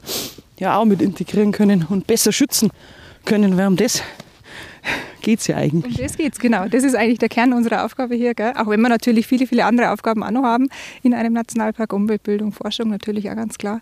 [0.60, 2.70] ja auch mit integrieren können und besser schützen
[3.26, 3.58] können.
[3.58, 4.02] Wir das
[5.22, 5.98] geht es ja eigentlich.
[5.98, 6.68] Um das geht es, genau.
[6.68, 8.34] Das ist eigentlich der Kern unserer Aufgabe hier.
[8.34, 8.54] Gell?
[8.56, 10.70] Auch wenn wir natürlich viele, viele andere Aufgaben auch noch haben
[11.04, 13.80] in einem Nationalpark, Umweltbildung, Forschung natürlich auch ganz klar.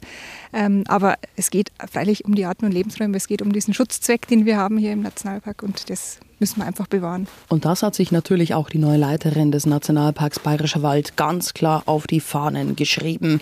[0.54, 4.28] Ähm, aber es geht freilich um die Arten und Lebensräume, es geht um diesen Schutzzweck,
[4.28, 7.28] den wir haben hier im Nationalpark und das müssen wir einfach bewahren.
[7.50, 11.84] Und das hat sich natürlich auch die neue Leiterin des Nationalparks Bayerischer Wald ganz klar
[11.86, 13.42] auf die Fahnen geschrieben.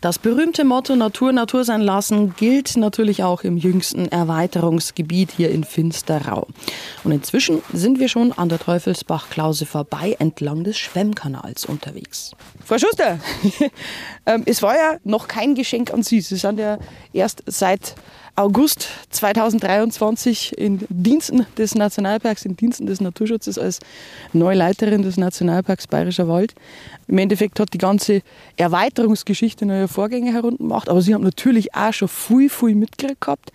[0.00, 5.64] Das berühmte Motto Natur Natur sein lassen gilt natürlich auch im jüngsten Erweiterungsgebiet hier in
[5.64, 6.46] Finsterau.
[7.04, 12.32] Und inzwischen sind wir schon an der Teufelsbach-Klause vorbei entlang des Schwemmkanals unterwegs.
[12.64, 13.18] Frau Schuster,
[14.26, 16.20] ähm, es war ja noch kein Geschenk an Sie.
[16.20, 16.78] Sie sind ja
[17.14, 17.94] erst seit
[18.36, 23.78] August 2023 in Diensten des Nationalparks, in Diensten des Naturschutzes als
[24.32, 26.52] Neuleiterin des Nationalparks Bayerischer Wald.
[27.06, 28.22] Im Endeffekt hat die ganze
[28.56, 33.52] Erweiterungsgeschichte neue Vorgänge heruntergemacht, aber sie haben natürlich auch schon viel, viel mitgekriegt gehabt.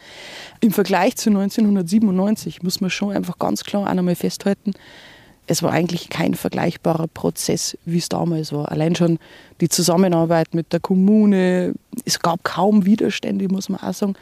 [0.62, 4.72] Im Vergleich zu 1997 muss man schon einfach ganz klar auch einmal festhalten,
[5.52, 8.72] es war eigentlich kein vergleichbarer Prozess, wie es damals war.
[8.72, 9.18] Allein schon
[9.62, 11.74] die Zusammenarbeit mit der Kommune,
[12.06, 14.14] es gab kaum Widerstände, muss man auch sagen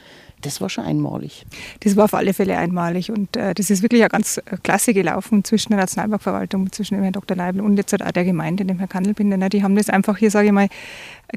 [0.42, 1.46] das war schon einmalig.
[1.80, 4.94] Das war auf alle Fälle einmalig und äh, das ist wirklich ja ganz äh, klasse
[4.94, 7.36] gelaufen zwischen der Nationalparkverwaltung, zwischen dem Herrn Dr.
[7.36, 9.50] Leibel und jetzt auch der Gemeinde, dem Herrn Kandelbinder.
[9.50, 10.68] Die haben das einfach hier, sage ich mal,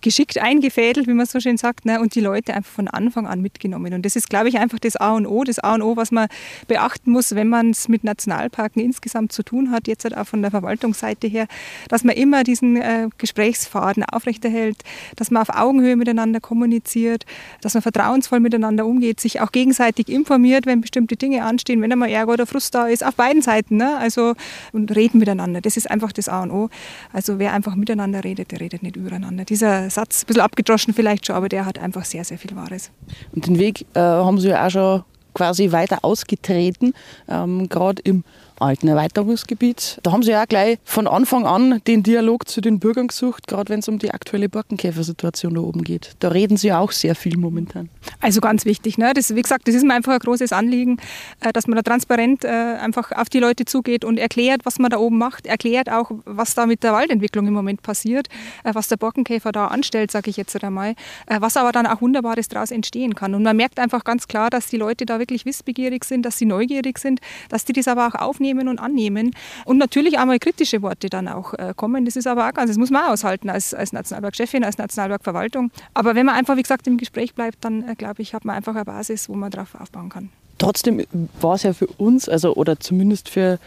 [0.00, 3.40] geschickt eingefädelt, wie man so schön sagt, ne, und die Leute einfach von Anfang an
[3.40, 3.92] mitgenommen.
[3.92, 6.12] Und das ist, glaube ich, einfach das A und O, das A und O, was
[6.12, 6.29] man
[6.68, 10.42] beachten muss, wenn man es mit Nationalparken insgesamt zu tun hat, jetzt halt auch von
[10.42, 11.46] der Verwaltungsseite her,
[11.88, 14.79] dass man immer diesen äh, Gesprächsfaden aufrechterhält,
[15.16, 17.26] dass man auf Augenhöhe miteinander kommuniziert,
[17.61, 22.11] dass man vertrauensvoll miteinander umgeht, sich auch gegenseitig informiert, wenn bestimmte Dinge anstehen, wenn einmal
[22.11, 23.76] Ärger oder Frust da ist, auf beiden Seiten.
[23.76, 23.96] Ne?
[23.96, 24.35] Also,
[24.72, 25.61] und reden miteinander.
[25.61, 26.68] Das ist einfach das A und O.
[27.12, 29.44] Also wer einfach miteinander redet, der redet nicht übereinander.
[29.44, 32.90] Dieser Satz, ein bisschen abgedroschen vielleicht schon, aber der hat einfach sehr, sehr viel Wahres.
[33.34, 36.92] Und den Weg äh, haben Sie ja auch schon quasi weiter ausgetreten,
[37.28, 38.24] ähm, gerade im
[38.61, 39.99] alten Erweiterungsgebiet.
[40.03, 43.70] Da haben Sie ja gleich von Anfang an den Dialog zu den Bürgern gesucht, gerade
[43.70, 46.14] wenn es um die aktuelle Borkenkäfersituation da oben geht.
[46.20, 47.88] Da reden Sie auch sehr viel momentan.
[48.20, 48.99] Also ganz wichtig.
[48.99, 49.12] Ne?
[49.14, 50.99] Das, wie gesagt, das ist mir einfach ein großes Anliegen,
[51.40, 54.90] äh, dass man da transparent äh, einfach auf die Leute zugeht und erklärt, was man
[54.90, 58.29] da oben macht, erklärt auch, was da mit der Waldentwicklung im Moment passiert,
[58.64, 60.94] äh, was der Borkenkäfer da anstellt, sage ich jetzt einmal,
[61.27, 63.35] was aber dann auch Wunderbares daraus entstehen kann.
[63.35, 66.44] Und man merkt einfach ganz klar, dass die Leute da wirklich wissbegierig sind, dass sie
[66.44, 69.32] neugierig sind, dass die das aber auch aufnehmen wahrnehmen und annehmen.
[69.64, 72.04] Und natürlich auch mal kritische Worte dann auch äh, kommen.
[72.04, 75.70] Das ist aber auch ganz, das muss man auch aushalten als, als Nationalparkchefin, als Nationalparkverwaltung.
[75.94, 78.56] Aber wenn man einfach, wie gesagt, im Gespräch bleibt, dann äh, glaube ich, hat man
[78.56, 80.30] einfach eine Basis, wo man darauf aufbauen kann.
[80.58, 81.04] Trotzdem
[81.40, 83.58] war es ja für uns, also oder zumindest für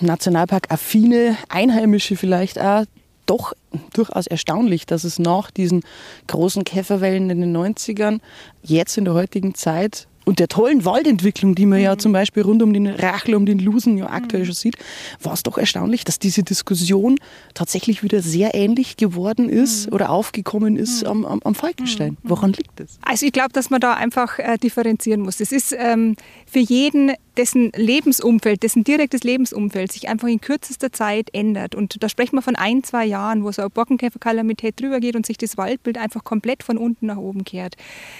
[0.00, 2.84] Nationalpark-affine Einheimische vielleicht auch,
[3.24, 3.54] doch
[3.94, 5.82] durchaus erstaunlich, dass es nach diesen
[6.26, 8.18] großen Käferwellen in den 90ern
[8.62, 11.84] jetzt in der heutigen Zeit und der tollen Waldentwicklung, die man mhm.
[11.84, 14.46] ja zum Beispiel rund um den Rachel, um den Lusen ja aktuell mhm.
[14.46, 14.76] schon sieht,
[15.22, 17.18] war es doch erstaunlich, dass diese Diskussion
[17.54, 19.94] tatsächlich wieder sehr ähnlich geworden ist mhm.
[19.94, 21.08] oder aufgekommen ist mhm.
[21.08, 22.12] am, am, am Falkenstein.
[22.22, 22.30] Mhm.
[22.30, 22.98] Woran liegt das?
[23.02, 25.40] Also ich glaube, dass man da einfach äh, differenzieren muss.
[25.40, 31.28] Es ist ähm, für jeden dessen Lebensumfeld, dessen direktes Lebensumfeld sich einfach in kürzester Zeit
[31.32, 31.74] ändert.
[31.74, 35.26] Und da sprechen wir von ein, zwei Jahren, wo so eine Borkenkäferkalamität drüber geht und
[35.26, 37.76] sich das Waldbild einfach komplett von unten nach oben kehrt.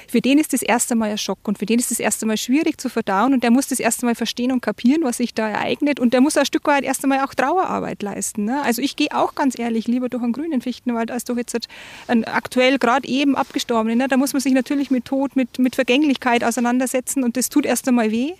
[0.08, 2.36] Für den ist das erste Mal ein Schock und für den ist das erste Mal
[2.36, 5.48] schwierig zu verdauen und der muss das erste Mal verstehen und kapieren, was sich da
[5.48, 8.44] ereignet und der muss ein Stück weit erst einmal auch Trauerarbeit leisten.
[8.44, 8.62] Ne?
[8.62, 11.68] Also ich gehe auch ganz ehrlich lieber durch einen grünen Fichtenwald als durch jetzt
[12.08, 13.98] einen aktuell gerade eben abgestorbenen.
[13.98, 14.08] Ne?
[14.08, 17.88] Da muss man sich natürlich mit Tod, mit, mit Vergänglichkeit auseinandersetzen und das tut erst
[17.88, 18.32] einmal weh.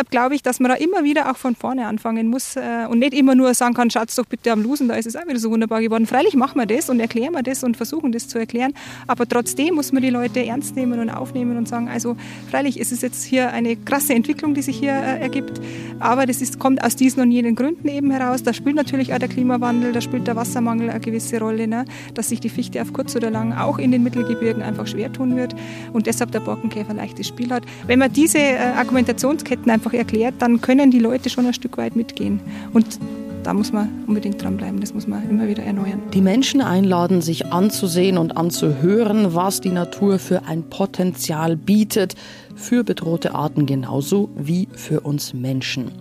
[0.00, 3.00] Deshalb glaube ich, dass man da immer wieder auch von vorne anfangen muss äh, und
[3.00, 5.38] nicht immer nur sagen kann, schaut doch bitte am Lusen, da ist es auch wieder
[5.38, 6.06] so wunderbar geworden.
[6.06, 8.72] Freilich machen wir das und erklären wir das und versuchen das zu erklären,
[9.06, 12.16] aber trotzdem muss man die Leute ernst nehmen und aufnehmen und sagen, also
[12.50, 15.60] freilich es ist jetzt hier eine krasse Entwicklung, die sich hier äh, ergibt.
[15.98, 18.42] Aber das ist, kommt aus diesen und jenen Gründen eben heraus.
[18.42, 21.84] Da spielt natürlich auch der Klimawandel, da spielt der Wassermangel eine gewisse Rolle, ne?
[22.14, 25.36] dass sich die Fichte auf kurz oder lang auch in den Mittelgebirgen einfach schwer tun
[25.36, 25.54] wird
[25.92, 27.64] und deshalb der Borkenkäfer leichtes Spiel hat.
[27.86, 31.96] Wenn man diese äh, Argumentationsketten einfach erklärt, dann können die Leute schon ein Stück weit
[31.96, 32.40] mitgehen.
[32.72, 32.98] Und
[33.42, 36.00] da muss man unbedingt dranbleiben, das muss man immer wieder erneuern.
[36.12, 42.14] Die Menschen einladen, sich anzusehen und anzuhören, was die Natur für ein Potenzial bietet,
[42.54, 45.92] für bedrohte Arten genauso wie für uns Menschen.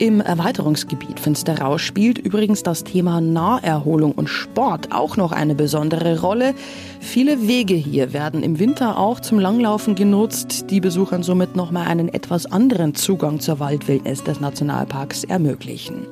[0.00, 6.54] Im Erweiterungsgebiet Finsterau spielt übrigens das Thema Naherholung und Sport auch noch eine besondere Rolle.
[7.00, 12.08] Viele Wege hier werden im Winter auch zum Langlaufen genutzt, die Besuchern somit nochmal einen
[12.08, 16.06] etwas anderen Zugang zur Waldwildnis des Nationalparks ermöglichen.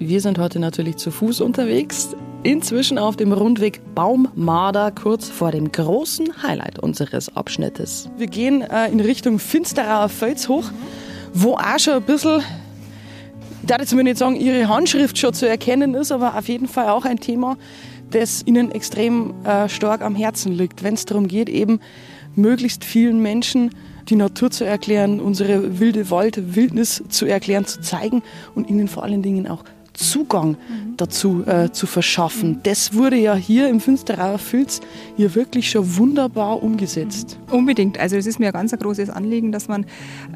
[0.00, 2.16] Wir sind heute natürlich zu Fuß unterwegs.
[2.42, 8.10] Inzwischen auf dem Rundweg Baummarder, kurz vor dem großen Highlight unseres Abschnittes.
[8.18, 10.64] Wir gehen äh, in Richtung Finsterer Fels hoch,
[11.32, 12.42] wo auch schon ein bisschen,
[13.60, 16.88] ich darf jetzt nicht sagen, ihre Handschrift schon zu erkennen ist, aber auf jeden Fall
[16.88, 17.56] auch ein Thema,
[18.10, 21.80] das ihnen extrem äh, stark am Herzen liegt, wenn es darum geht, eben
[22.34, 23.70] möglichst vielen Menschen
[24.08, 28.22] die Natur zu erklären, unsere wilde Wald, Wildnis zu erklären, zu zeigen
[28.54, 30.56] und ihnen vor allen Dingen auch Zugang
[30.96, 32.60] dazu äh, zu verschaffen.
[32.62, 34.80] Das wurde ja hier im Finsterauer Filz
[35.16, 37.38] hier wirklich schon wunderbar umgesetzt.
[37.48, 37.54] Mhm.
[37.54, 37.98] Unbedingt.
[37.98, 39.86] Also es ist mir ein ganz großes Anliegen, dass man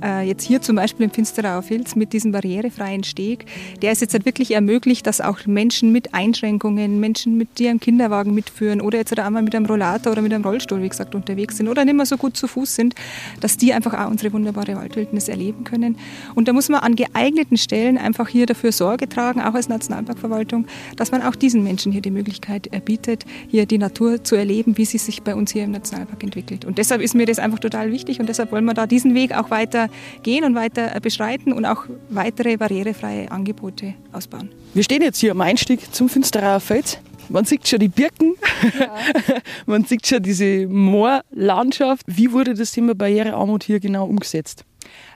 [0.02, 3.46] äh, jetzt hier zum Beispiel im Finsterauer Filz mit diesem barrierefreien Steg,
[3.82, 7.80] der ist jetzt halt wirklich ermöglicht, dass auch Menschen mit Einschränkungen, Menschen mit die einen
[7.80, 11.56] Kinderwagen mitführen oder jetzt einmal mit einem Rollator oder mit einem Rollstuhl, wie gesagt, unterwegs
[11.56, 12.94] sind oder nicht mehr so gut zu Fuß sind,
[13.40, 15.96] dass die einfach auch unsere wunderbare Waldwildnis erleben können.
[16.34, 20.66] Und da muss man an geeigneten Stellen einfach hier dafür Sorge tragen, auch als Nationalparkverwaltung,
[20.96, 24.84] dass man auch diesen Menschen hier die Möglichkeit erbietet, hier die Natur zu erleben, wie
[24.84, 26.64] sie sich bei uns hier im Nationalpark entwickelt.
[26.64, 29.36] Und deshalb ist mir das einfach total wichtig und deshalb wollen wir da diesen Weg
[29.36, 29.88] auch weiter
[30.22, 34.50] gehen und weiter beschreiten und auch weitere barrierefreie Angebote ausbauen.
[34.74, 37.00] Wir stehen jetzt hier am Einstieg zum Finsterer Feld.
[37.28, 38.34] Man sieht schon die Birken,
[38.78, 38.94] ja.
[39.66, 42.04] man sieht schon diese Moorlandschaft.
[42.06, 44.64] Wie wurde das Thema Barrierearmut hier genau umgesetzt?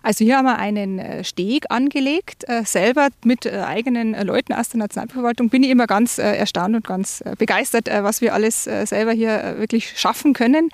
[0.02, 4.68] Also hier haben wir einen äh, Steg angelegt, äh, selber mit äh, eigenen Leuten aus
[4.68, 5.48] der Nationalverwaltung.
[5.48, 10.32] Bin ich immer ganz erstaunt und ganz begeistert, was wir alles selber hier wirklich schaffen
[10.32, 10.70] können.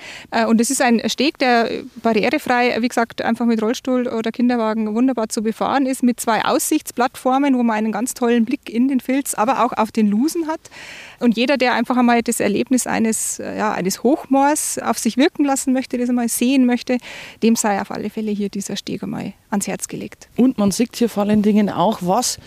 [0.49, 5.29] Und es ist ein Steg, der barrierefrei, wie gesagt, einfach mit Rollstuhl oder Kinderwagen wunderbar
[5.29, 9.35] zu befahren ist, mit zwei Aussichtsplattformen, wo man einen ganz tollen Blick in den Filz,
[9.35, 10.61] aber auch auf den Lusen hat.
[11.21, 15.73] Und jeder, der einfach einmal das Erlebnis eines, ja, eines Hochmoors auf sich wirken lassen
[15.73, 16.99] möchte, das einmal sehen möchte,
[17.43, 20.29] dem sei auf alle Fälle hier dieser Steg einmal ans Herz gelegt.
[20.37, 22.39] Und man sieht hier vor allen Dingen auch, was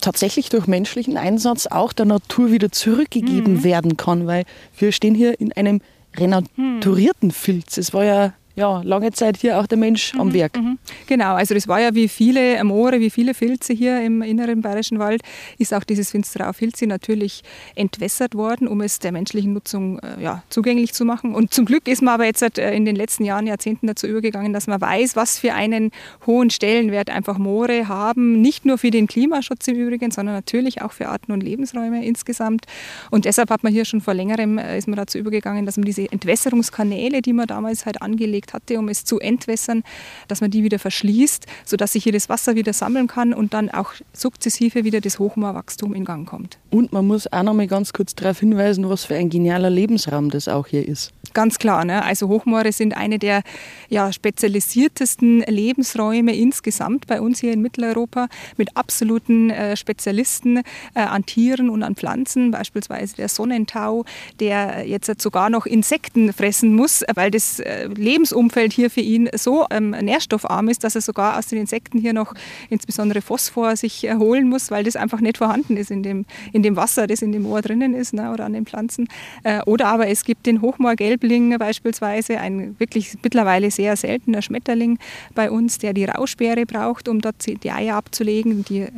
[0.00, 3.64] tatsächlich durch menschlichen Einsatz auch der Natur wieder zurückgegeben mhm.
[3.64, 4.44] werden kann, weil
[4.78, 5.80] wir stehen hier in einem
[6.16, 7.78] renaturierten Filz.
[7.78, 10.56] Es war ja ja, lange Zeit hier auch der Mensch mhm, am Werk.
[10.56, 10.78] Mhm.
[11.06, 14.98] Genau, also das war ja wie viele Moore, wie viele Filze hier im inneren Bayerischen
[14.98, 15.22] Wald,
[15.58, 17.42] ist auch dieses Finsterau Filze natürlich
[17.74, 21.34] entwässert worden, um es der menschlichen Nutzung äh, ja, zugänglich zu machen.
[21.34, 24.52] Und zum Glück ist man aber jetzt äh, in den letzten Jahren, Jahrzehnten dazu übergegangen,
[24.52, 25.90] dass man weiß, was für einen
[26.26, 30.92] hohen Stellenwert einfach Moore haben, nicht nur für den Klimaschutz im Übrigen, sondern natürlich auch
[30.92, 32.66] für Arten und Lebensräume insgesamt.
[33.10, 35.84] Und deshalb hat man hier schon vor längerem, äh, ist man dazu übergegangen, dass man
[35.84, 39.82] diese Entwässerungskanäle, die man damals halt angelegt angelegt hatte, um es zu entwässern,
[40.28, 43.70] dass man die wieder verschließt, sodass sich hier das Wasser wieder sammeln kann und dann
[43.70, 46.58] auch sukzessive wieder das Hochmoorwachstum in Gang kommt.
[46.70, 50.30] Und man muss auch noch mal ganz kurz darauf hinweisen, was für ein genialer Lebensraum
[50.30, 51.12] das auch hier ist.
[51.32, 51.84] Ganz klar.
[51.84, 52.04] Ne?
[52.04, 53.42] Also Hochmoore sind eine der
[53.88, 61.24] ja, spezialisiertesten Lebensräume insgesamt bei uns hier in Mitteleuropa mit absoluten äh, Spezialisten äh, an
[61.24, 64.04] Tieren und an Pflanzen, beispielsweise der Sonnentau,
[64.40, 69.66] der jetzt sogar noch Insekten fressen muss, weil das äh, Lebensumfeld hier für ihn so
[69.70, 72.34] ähm, nährstoffarm ist, dass er sogar aus den Insekten hier noch
[72.68, 76.76] insbesondere Phosphor sich erholen muss, weil das einfach nicht vorhanden ist in dem, in dem
[76.76, 79.08] Wasser, das in dem Moor drinnen ist ne, oder an den Pflanzen.
[79.44, 84.98] Äh, oder aber es gibt den Hochmoorgelb Saibling beispielsweise, ein wirklich mittlerweile sehr seltener Schmetterling
[85.34, 88.64] bei uns, der die Rauschbeere braucht, um dort die Eier abzulegen.
[88.64, 88.90] Die äh,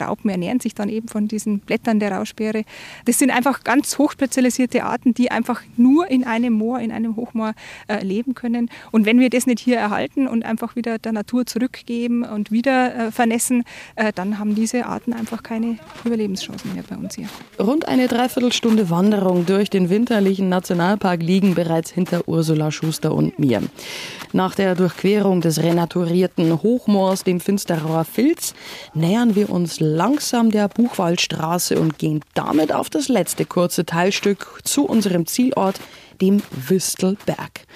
[0.00, 2.64] Raupen ernähren sich dann eben von diesen Blättern der Rauschbeere.
[3.04, 7.54] Das sind einfach ganz hochspezialisierte Arten, die einfach nur in einem Moor, in einem Hochmoor
[7.86, 8.70] äh, leben können.
[8.90, 12.94] Und wenn wir das nicht hier erhalten und einfach wieder der Natur zurückgeben und wieder
[12.94, 13.64] äh, vernässen,
[14.14, 17.28] dann haben diese Arten einfach keine Überlebenschancen mehr bei uns hier.
[17.58, 23.62] Rund eine Dreiviertelstunde Wanderung durch den winterlichen Nationalpark liegen bereits hinter Ursula Schuster und mir.
[24.32, 28.54] Nach der Durchquerung des renaturierten Hochmoors, dem Finsterauer Filz,
[28.94, 34.84] nähern wir uns langsam der Buchwaldstraße und gehen damit auf das letzte kurze Teilstück zu
[34.84, 35.80] unserem Zielort,
[36.20, 37.66] dem Wüstelberg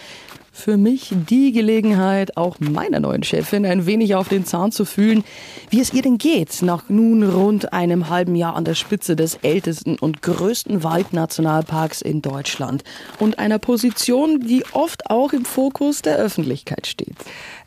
[0.52, 5.24] für mich die Gelegenheit, auch meiner neuen Chefin ein wenig auf den Zahn zu fühlen,
[5.70, 9.36] wie es ihr denn geht, nach nun rund einem halben Jahr an der Spitze des
[9.42, 12.84] ältesten und größten Waldnationalparks in Deutschland
[13.18, 17.16] und einer Position, die oft auch im Fokus der Öffentlichkeit steht.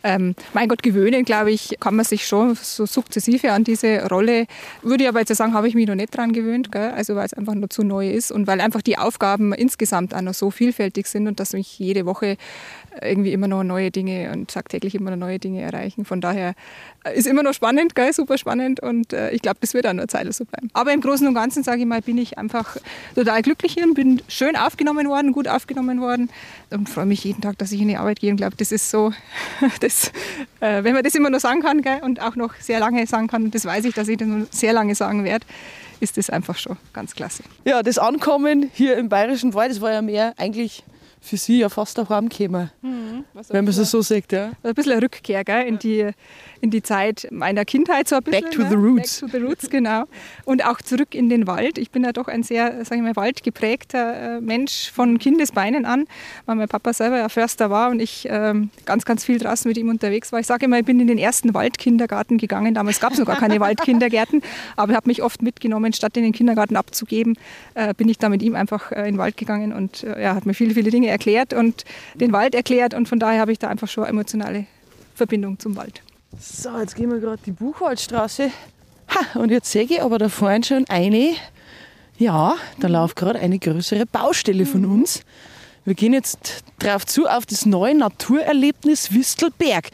[0.08, 4.46] Ähm, mein Gott, gewöhnen, glaube ich, kann man sich schon so sukzessive an diese Rolle.
[4.84, 6.92] Würde ich aber jetzt sagen, habe ich mich noch nicht dran gewöhnt, gell?
[6.92, 10.22] also weil es einfach noch zu neu ist und weil einfach die Aufgaben insgesamt auch
[10.22, 12.38] noch so vielfältig sind und dass mich jede Woche
[13.02, 16.06] irgendwie immer noch neue Dinge und tagtäglich immer noch neue Dinge erreichen.
[16.06, 16.54] Von daher
[17.04, 18.14] äh, ist immer noch spannend, gell?
[18.14, 20.70] super spannend und äh, ich glaube, das wird auch noch Zeit so bleiben.
[20.74, 22.78] Aber im Großen und Ganzen, sage ich mal, bin ich einfach
[23.16, 26.30] total glücklich hier und bin schön aufgenommen worden, gut aufgenommen worden
[26.70, 28.90] und freue mich jeden Tag, dass ich in die Arbeit gehe und glaube, das ist
[28.90, 29.14] so,
[29.80, 30.12] das,
[30.60, 32.00] äh, wenn man das immer noch sagen kann gell?
[32.02, 34.48] und auch noch sehr lange sagen kann, und das weiß ich, dass ich das noch
[34.52, 35.46] sehr lange sagen werde,
[36.00, 37.44] ist das einfach schon ganz klasse.
[37.64, 40.84] Ja, das Ankommen hier im Bayerischen Wald, das war ja mehr eigentlich
[41.26, 44.32] für sie ja fast auch heimgekommen, mhm, wenn man es so sagt.
[44.32, 44.52] Ja.
[44.64, 46.12] Ein bisschen eine Rückkehr gell, in, die,
[46.62, 48.08] in die Zeit meiner Kindheit.
[48.08, 49.22] So ein bisschen, Back to the roots.
[49.22, 50.04] Back to the roots, genau.
[50.46, 51.78] Und auch zurück in den Wald.
[51.78, 56.06] Ich bin ja doch ein sehr, sage ich mal, waldgeprägter äh, Mensch von Kindesbeinen an,
[56.46, 59.78] weil mein Papa selber ja Förster war und ich ähm, ganz, ganz viel draußen mit
[59.78, 60.40] ihm unterwegs war.
[60.40, 62.76] Ich sage immer, ich bin in den ersten Waldkindergarten gegangen.
[62.76, 64.42] Damals gab es noch gar keine Waldkindergärten,
[64.76, 67.38] aber ich habe mich oft mitgenommen, statt in den Kindergarten abzugeben,
[67.74, 70.36] äh, bin ich da mit ihm einfach äh, in den Wald gegangen und äh, er
[70.36, 73.60] hat mir viele, viele Dinge erklärt und den Wald erklärt und von daher habe ich
[73.60, 74.66] da einfach schon eine emotionale
[75.16, 76.02] Verbindung zum Wald.
[76.40, 78.52] So, jetzt gehen wir gerade die Buchwaldstraße.
[79.10, 81.36] Ha, und jetzt sehe ich aber da vorne schon eine,
[82.18, 84.92] ja, da läuft gerade eine größere Baustelle von mhm.
[84.94, 85.22] uns.
[85.86, 89.92] Wir gehen jetzt drauf zu auf das neue Naturerlebnis Wistelberg.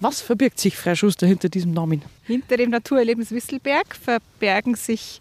[0.00, 2.02] Was verbirgt sich, Frau Schuster, hinter diesem Namen?
[2.24, 5.20] Hinter dem Naturerlebnis Wistelberg verbergen sich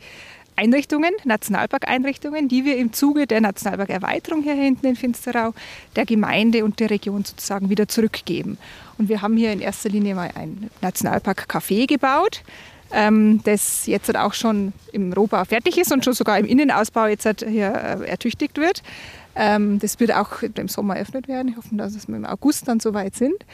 [0.60, 5.54] Einrichtungen, Nationalparkeinrichtungen, die wir im Zuge der Nationalparkerweiterung hier hinten in Finsterau
[5.96, 8.58] der Gemeinde und der Region sozusagen wieder zurückgeben.
[8.98, 12.44] Und wir haben hier in erster Linie mal ein Nationalpark-Café gebaut,
[12.92, 17.46] ähm, das jetzt auch schon im Rohbau fertig ist und schon sogar im Innenausbau jetzt
[17.48, 18.84] hier äh, ertüchtigt wird.
[19.36, 21.48] Ähm, das wird auch im Sommer eröffnet werden.
[21.48, 23.46] Ich hoffe, dass wir im August dann soweit sind.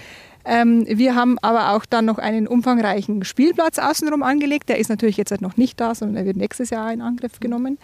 [0.45, 4.69] Ähm, wir haben aber auch dann noch einen umfangreichen Spielplatz außenrum angelegt.
[4.69, 7.39] Der ist natürlich jetzt halt noch nicht da, sondern er wird nächstes Jahr in Angriff
[7.39, 7.79] genommen.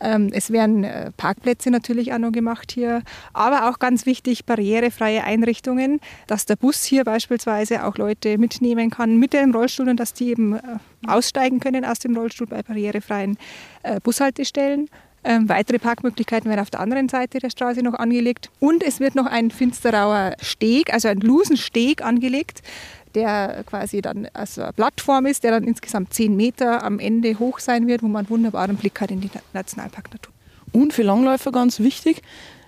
[0.00, 3.02] Ähm, es werden äh, Parkplätze natürlich auch noch gemacht hier,
[3.32, 9.18] aber auch ganz wichtig barrierefreie Einrichtungen, dass der Bus hier beispielsweise auch Leute mitnehmen kann
[9.18, 10.60] mit dem Rollstuhl und dass die eben äh,
[11.06, 13.36] aussteigen können aus dem Rollstuhl bei barrierefreien
[13.82, 14.88] äh, Bushaltestellen.
[15.28, 18.48] Ähm, weitere Parkmöglichkeiten werden auf der anderen Seite der Straße noch angelegt.
[18.60, 22.62] Und es wird noch ein Finsterauer Steg, also ein Lusensteg angelegt,
[23.16, 27.88] der quasi dann als Plattform ist, der dann insgesamt zehn Meter am Ende hoch sein
[27.88, 30.32] wird, wo man einen wunderbaren Blick hat in die Nationalparknatur.
[30.70, 32.22] Und für Langläufer ganz wichtig,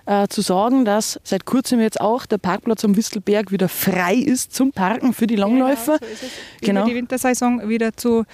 [0.05, 4.53] äh, zu sagen, dass seit kurzem jetzt auch der Parkplatz am Wistelberg wieder frei ist
[4.53, 5.97] zum Parken für die Langläufer.
[5.99, 6.27] Genau, so.
[6.61, 6.85] Genau.
[6.85, 8.25] Die Wintersaison wieder zu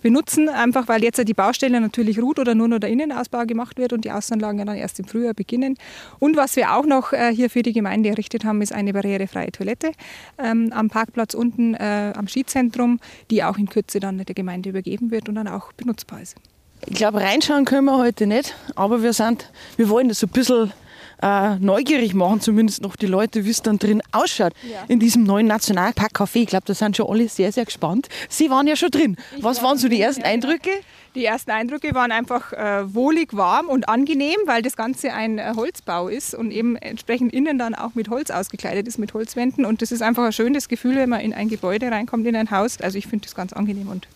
[0.00, 3.92] benutzen, einfach weil jetzt die Baustelle natürlich ruht oder nur noch der Innenausbau gemacht wird
[3.92, 5.76] und die Außenanlagen dann erst im Frühjahr beginnen.
[6.18, 9.52] Und was wir auch noch äh, hier für die Gemeinde errichtet haben, ist eine barrierefreie
[9.52, 9.92] Toilette
[10.38, 15.10] ähm, am Parkplatz unten äh, am Skizentrum, die auch in Kürze dann der Gemeinde übergeben
[15.10, 16.36] wird und dann auch benutzbar ist.
[16.86, 20.30] Ich glaube, reinschauen können wir heute nicht, aber wir sind, wir wollen das so ein
[20.30, 20.72] bisschen
[21.22, 24.84] äh, neugierig machen, zumindest noch die Leute, wie es dann drin ausschaut ja.
[24.88, 26.42] in diesem neuen Nationalpark Café.
[26.42, 28.08] Ich glaube, da sind schon alle sehr, sehr gespannt.
[28.28, 29.16] Sie waren ja schon drin.
[29.36, 30.70] Ich Was war waren so die ersten ja, Eindrücke?
[31.14, 35.52] Die ersten Eindrücke waren einfach äh, wohlig, warm und angenehm, weil das Ganze ein äh,
[35.56, 39.64] Holzbau ist und eben entsprechend innen dann auch mit Holz ausgekleidet ist, mit Holzwänden.
[39.64, 42.50] Und das ist einfach ein schönes Gefühl, wenn man in ein Gebäude reinkommt, in ein
[42.50, 42.80] Haus.
[42.80, 44.06] Also ich finde das ganz angenehm und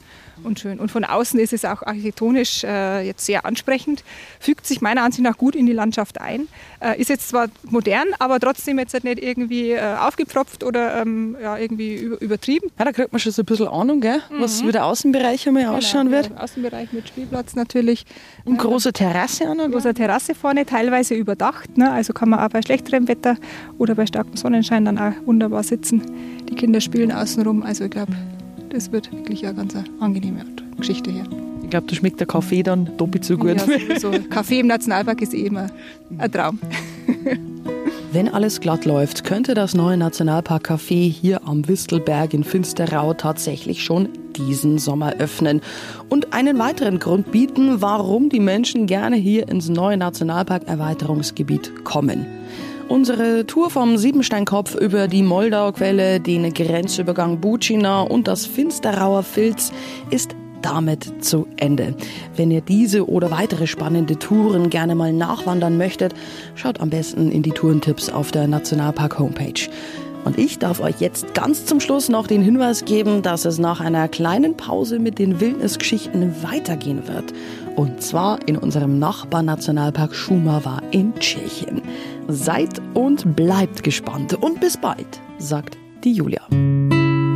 [0.45, 0.79] und schön.
[0.79, 4.05] Und von außen ist es auch architektonisch äh, jetzt sehr ansprechend,
[4.41, 6.49] fügt sich meiner Ansicht nach gut in die Landschaft ein.
[6.81, 11.37] Äh, ist jetzt zwar modern, aber trotzdem jetzt halt nicht irgendwie äh, aufgepfropft oder ähm,
[11.41, 12.71] ja, irgendwie übertrieben.
[12.79, 14.21] Ja, da kriegt man schon so ein bisschen Ahnung, gell?
[14.31, 14.69] was mhm.
[14.69, 16.31] wie der Außenbereich einmal genau, ausschauen wird.
[16.31, 18.05] Ja, Außenbereich mit Spielplatz natürlich.
[18.45, 19.71] Und große Terrasse noch.
[19.71, 21.77] Große Terrasse vorne, teilweise überdacht.
[21.77, 21.91] Ne?
[21.91, 23.37] Also kann man auch bei schlechterem Wetter
[23.79, 26.03] oder bei starkem Sonnenschein dann auch wunderbar sitzen.
[26.49, 27.63] Die Kinder spielen außenrum.
[27.63, 28.13] Also ich glaube,
[28.73, 30.45] das wird wirklich eine ganz angenehme
[30.77, 31.25] Geschichte hier.
[31.63, 33.57] Ich glaube, da schmeckt der Kaffee dann doppelt so gut.
[33.57, 35.69] Ja, so Kaffee im Nationalpark ist eh immer
[36.19, 36.59] ein Traum.
[38.13, 43.83] Wenn alles glatt läuft, könnte das neue Nationalpark Café hier am Wistelberg in Finsterau tatsächlich
[43.83, 45.63] schon diesen Sommer öffnen
[46.11, 52.27] und einen weiteren Grund bieten, warum die Menschen gerne hier ins neue Nationalpark Erweiterungsgebiet kommen.
[52.93, 59.73] Unsere Tour vom Siebensteinkopf über die Moldauquelle, den Grenzübergang Bucina und das Finsterauer Filz
[60.11, 61.95] ist damit zu Ende.
[62.37, 66.13] Wenn ihr diese oder weitere spannende Touren gerne mal nachwandern möchtet,
[66.55, 69.71] schaut am besten in die Tourentipps auf der Nationalpark Homepage.
[70.25, 73.81] Und ich darf euch jetzt ganz zum Schluss noch den Hinweis geben, dass es nach
[73.81, 77.33] einer kleinen Pause mit den Wildnisgeschichten weitergehen wird.
[77.77, 81.83] Und zwar in unserem Nachbarnationalpark Schumava in Tschechien.
[82.29, 86.43] Seid und bleibt gespannt und bis bald, sagt die Julia.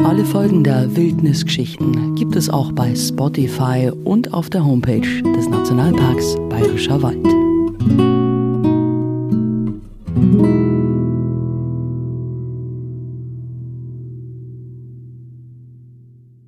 [0.04, 6.36] Alle Folgen der Wildnisgeschichten gibt es auch bei Spotify und auf der Homepage des Nationalparks
[6.48, 8.25] Bayerischer Wald.